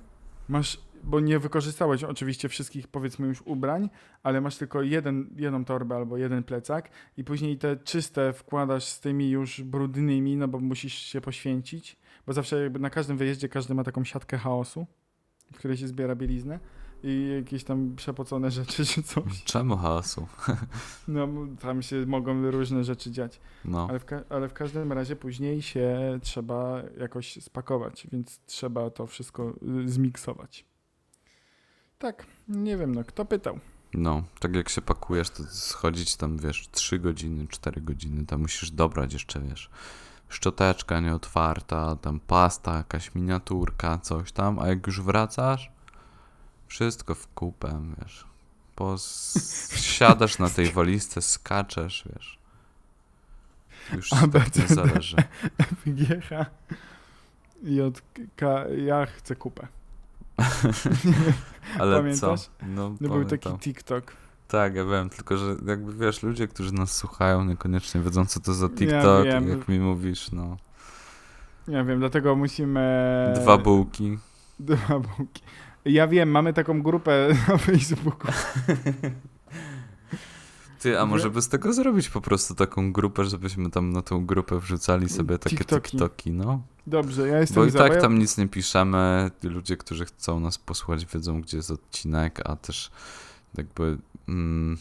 masz, 0.50 0.82
bo 1.04 1.20
nie 1.20 1.40
wykorzystałeś 1.40 2.04
oczywiście 2.04 2.50
wszystkich 2.50 2.88
powiedzmy 2.88 3.28
już 3.28 3.42
ubrań, 3.42 3.90
ale 4.24 4.42
masz 4.42 4.58
tylko 4.58 4.82
jeden, 4.82 5.30
jedną 5.38 5.66
torbę 5.66 5.96
albo 5.96 6.18
jeden 6.18 6.44
plecak 6.44 6.90
i 7.18 7.24
później 7.24 7.58
te 7.58 7.78
czyste 7.78 8.34
wkładasz 8.34 8.86
z 8.86 9.00
tymi 9.00 9.30
już 9.30 9.62
brudnymi, 9.62 10.38
no 10.38 10.48
bo 10.48 10.60
musisz 10.60 10.94
się 10.94 11.22
poświęcić, 11.22 11.98
bo 12.28 12.34
zawsze 12.34 12.64
jakby 12.64 12.80
na 12.80 12.90
każdym 12.90 13.18
wyjeździe 13.18 13.50
każdy 13.50 13.74
ma 13.74 13.84
taką 13.84 14.04
siatkę 14.04 14.38
chaosu, 14.38 14.88
w 15.54 15.58
której 15.58 15.78
się 15.78 15.88
zbiera 15.88 16.16
bieliznę 16.16 16.60
i 17.04 17.32
jakieś 17.38 17.64
tam 17.64 17.96
przepocone 17.96 18.52
rzeczy 18.62 18.86
czy 18.86 19.04
coś. 19.04 19.44
Czemu 19.44 19.78
hałasu? 19.78 20.28
No 21.08 21.28
tam 21.62 21.82
się 21.82 22.06
mogą 22.06 22.52
różne 22.52 22.84
rzeczy 22.84 23.12
dziać. 23.12 23.40
No, 23.66 23.88
Ale 23.90 24.00
w, 24.00 24.06
ale 24.30 24.50
w 24.50 24.54
każdym 24.54 24.94
razie 24.94 25.16
później 25.16 25.62
się 25.62 26.20
trzeba 26.22 26.82
jakoś 26.98 27.44
spakować, 27.44 28.08
więc 28.12 28.40
trzeba 28.46 28.90
to 28.90 29.08
wszystko 29.08 29.54
y, 29.86 29.90
zmiksować. 29.90 30.69
Tak, 32.00 32.26
nie 32.48 32.78
wiem, 32.78 32.96
no 32.96 33.04
kto 33.04 33.26
pytał. 33.26 33.60
no, 33.94 34.24
tak 34.40 34.56
jak 34.56 34.70
się 34.70 34.82
pakujesz, 34.82 35.30
to 35.30 35.44
schodzić 35.44 36.16
tam, 36.16 36.38
wiesz, 36.38 36.70
3 36.72 37.00
godziny, 37.00 37.48
4 37.48 37.82
godziny, 37.82 38.26
tam 38.26 38.42
musisz 38.42 38.72
dobrać 38.72 39.14
jeszcze, 39.14 39.40
wiesz, 39.40 39.70
szczoteczka 40.30 41.00
nieotwarta, 41.00 41.96
tam 41.96 42.20
pasta, 42.20 42.78
jakaś 42.78 43.16
miniaturka, 43.16 43.98
coś 43.98 44.32
tam, 44.32 44.60
a 44.60 44.68
jak 44.68 44.88
już 44.88 45.02
wracasz, 45.02 45.72
wszystko 46.68 47.16
w 47.16 47.28
kupę, 47.28 47.82
wiesz, 48.02 48.26
Pos... 48.76 49.34
siadasz 49.76 50.40
na 50.40 50.50
tej 50.50 50.72
walizce, 50.72 51.22
skaczesz, 51.22 52.08
wiesz, 52.16 52.40
już 53.94 54.14
A, 54.14 54.28
tak 54.28 54.56
nie 54.56 54.68
zależy. 54.68 55.18
GH 55.88 56.46
JK, 57.64 58.42
ja 58.78 59.06
chcę 59.06 59.36
kupę. 59.36 59.68
Ale 61.80 61.98
Pamiętasz? 61.98 62.42
co? 62.42 62.50
No, 62.68 62.96
No 63.02 63.10
był 63.10 63.26
taki. 63.26 63.50
TikTok. 63.58 64.14
Tak, 64.48 64.76
ja 64.76 64.86
wiem, 64.86 65.10
tylko 65.10 65.38
że 65.38 65.56
jakby 65.66 65.94
wiesz, 65.94 66.24
ludzie, 66.24 66.48
którzy 66.48 66.74
nas 66.74 66.96
słuchają, 66.96 67.46
niekoniecznie 67.46 68.02
wiedzą, 68.02 68.26
co 68.26 68.40
to 68.40 68.54
za 68.54 68.70
TikTok, 68.70 69.26
wiem. 69.26 69.50
jak 69.50 69.68
mi 69.68 69.80
mówisz, 69.80 70.32
no. 70.32 70.58
Nie 71.68 71.84
wiem, 71.84 72.00
dlatego 72.00 72.36
musimy... 72.36 73.34
Dwa 73.36 73.58
bułki. 73.58 74.18
Dwa 74.60 75.00
bułki. 75.00 75.42
Ja 75.86 76.08
wiem, 76.08 76.32
mamy 76.32 76.54
taką 76.54 76.82
grupę 76.82 77.28
na 77.48 77.58
Facebooku. 77.58 78.32
Ty, 80.80 81.00
a 81.00 81.06
może 81.06 81.30
by 81.30 81.42
z 81.42 81.50
tego 81.50 81.74
zrobić 81.74 82.10
po 82.10 82.22
prostu 82.22 82.56
taką 82.56 82.92
grupę, 82.92 83.26
żebyśmy 83.26 83.72
tam 83.72 83.90
na 83.90 84.02
tą 84.02 84.26
grupę 84.26 84.60
wrzucali 84.60 85.10
sobie 85.10 85.38
takie 85.38 85.58
TikToki. 85.58 85.92
TikToki, 85.92 86.32
no. 86.32 86.62
Dobrze, 86.88 87.28
ja 87.28 87.40
jestem 87.40 87.56
Bo 87.56 87.66
i 87.66 87.72
tak 87.72 88.02
tam 88.02 88.20
nic 88.20 88.38
nie 88.38 88.48
piszemy, 88.48 89.32
ludzie, 89.44 89.78
którzy 89.78 90.06
chcą 90.06 90.40
nas 90.40 90.58
posłuchać 90.58 91.06
wiedzą, 91.06 91.42
gdzie 91.42 91.58
jest 91.58 91.72
odcinek, 91.72 92.42
a 92.50 92.56
też 92.56 92.92
jakby 93.58 93.98
mm, 94.28 94.78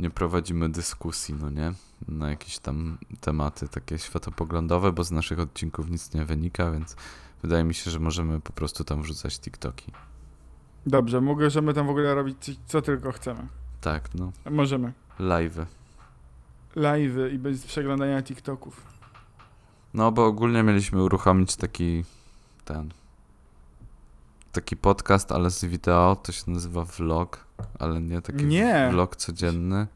nie 0.00 0.10
prowadzimy 0.10 0.68
dyskusji, 0.68 1.34
no 1.40 1.50
nie? 1.50 1.72
Na 2.08 2.30
jakieś 2.30 2.58
tam 2.58 2.98
tematy 3.20 3.68
takie 3.68 3.98
światopoglądowe, 3.98 4.92
bo 4.92 5.04
z 5.04 5.10
naszych 5.10 5.40
odcinków 5.40 5.90
nic 5.90 6.14
nie 6.14 6.24
wynika, 6.24 6.70
więc 6.70 6.96
wydaje 7.42 7.64
mi 7.64 7.74
się, 7.74 7.90
że 7.90 8.00
możemy 8.00 8.40
po 8.40 8.52
prostu 8.52 8.84
tam 8.84 9.02
wrzucać 9.02 9.40
TikToki. 9.40 9.92
Dobrze, 10.86 11.20
możemy 11.20 11.74
tam 11.74 11.86
w 11.86 11.90
ogóle 11.90 12.14
robić 12.14 12.36
co 12.66 12.82
tylko 12.82 13.12
chcemy. 13.12 13.48
Tak, 13.80 14.14
no. 14.14 14.32
Możemy. 14.50 14.92
Live'y. 15.20 15.66
Live'y 16.76 17.32
i 17.32 17.38
bez 17.38 17.66
przeglądania 17.66 18.22
TikToków. 18.22 18.86
No, 19.94 20.12
bo 20.12 20.26
ogólnie 20.26 20.62
mieliśmy 20.62 21.02
uruchomić 21.02 21.56
taki 21.56 22.04
ten 22.64 22.92
taki 24.52 24.76
podcast, 24.76 25.32
ale 25.32 25.50
z 25.50 25.64
wideo, 25.64 26.16
to 26.22 26.32
się 26.32 26.50
nazywa 26.50 26.84
vlog, 26.84 27.44
ale 27.78 28.00
nie 28.00 28.22
taki 28.22 28.44
Nie. 28.44 28.88
vlog 28.90 29.16
codzienny. 29.16 29.86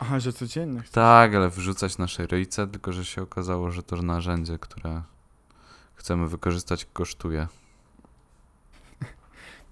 Aha, 0.00 0.20
że 0.20 0.32
codziennie. 0.32 0.82
Tak, 0.92 1.34
ale 1.34 1.50
wrzucać 1.50 1.98
nasze 1.98 2.26
ryjce, 2.26 2.66
tylko 2.66 2.92
że 2.92 3.04
się 3.04 3.22
okazało, 3.22 3.70
że 3.70 3.82
to 3.82 3.96
narzędzie, 3.96 4.58
które 4.58 5.02
chcemy 5.94 6.28
wykorzystać 6.28 6.86
kosztuje. 6.92 7.48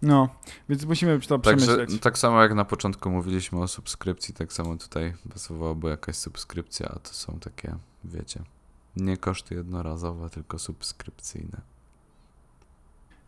No, 0.02 0.28
więc 0.68 0.84
musimy 0.84 1.20
to 1.20 1.38
Także 1.38 1.66
przemyśleć. 1.66 2.00
tak 2.00 2.18
samo 2.18 2.42
jak 2.42 2.54
na 2.54 2.64
początku 2.64 3.10
mówiliśmy 3.10 3.60
o 3.60 3.68
subskrypcji, 3.68 4.34
tak 4.34 4.52
samo 4.52 4.76
tutaj 4.76 5.14
pasowałaby 5.32 5.88
jakaś 5.88 6.16
subskrypcja, 6.16 6.88
a 6.88 6.98
to 6.98 7.14
są 7.14 7.38
takie, 7.40 7.74
wiecie, 8.04 8.42
nie 8.96 9.16
koszty 9.16 9.54
jednorazowe, 9.54 10.30
tylko 10.30 10.58
subskrypcyjne. 10.58 11.60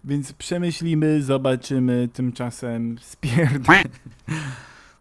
Więc 0.04 0.32
przemyślimy, 0.32 1.22
zobaczymy, 1.22 2.08
tymczasem 2.12 2.98
spierdol. 3.02 3.76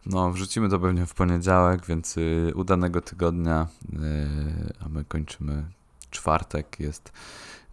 No, 0.05 0.31
wrzucimy 0.31 0.69
to 0.69 0.79
pewnie 0.79 1.05
w 1.05 1.13
poniedziałek, 1.13 1.86
więc 1.86 2.17
y, 2.17 2.51
udanego 2.55 3.01
tygodnia, 3.01 3.67
y, 3.93 3.97
a 4.86 4.89
my 4.89 5.05
kończymy 5.05 5.65
czwartek, 6.09 6.79
jest 6.79 7.12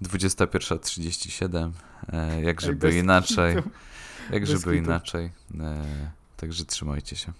21.37, 0.02 1.70
e, 2.12 2.42
jak 2.42 2.60
żeby 2.60 2.98
inaczej. 2.98 3.56
jak 4.32 4.40
bez 4.40 4.50
żeby 4.50 4.62
kitu. 4.62 4.84
inaczej, 4.84 5.30
e, 5.60 6.10
także 6.36 6.64
trzymajcie 6.64 7.16
się. 7.16 7.32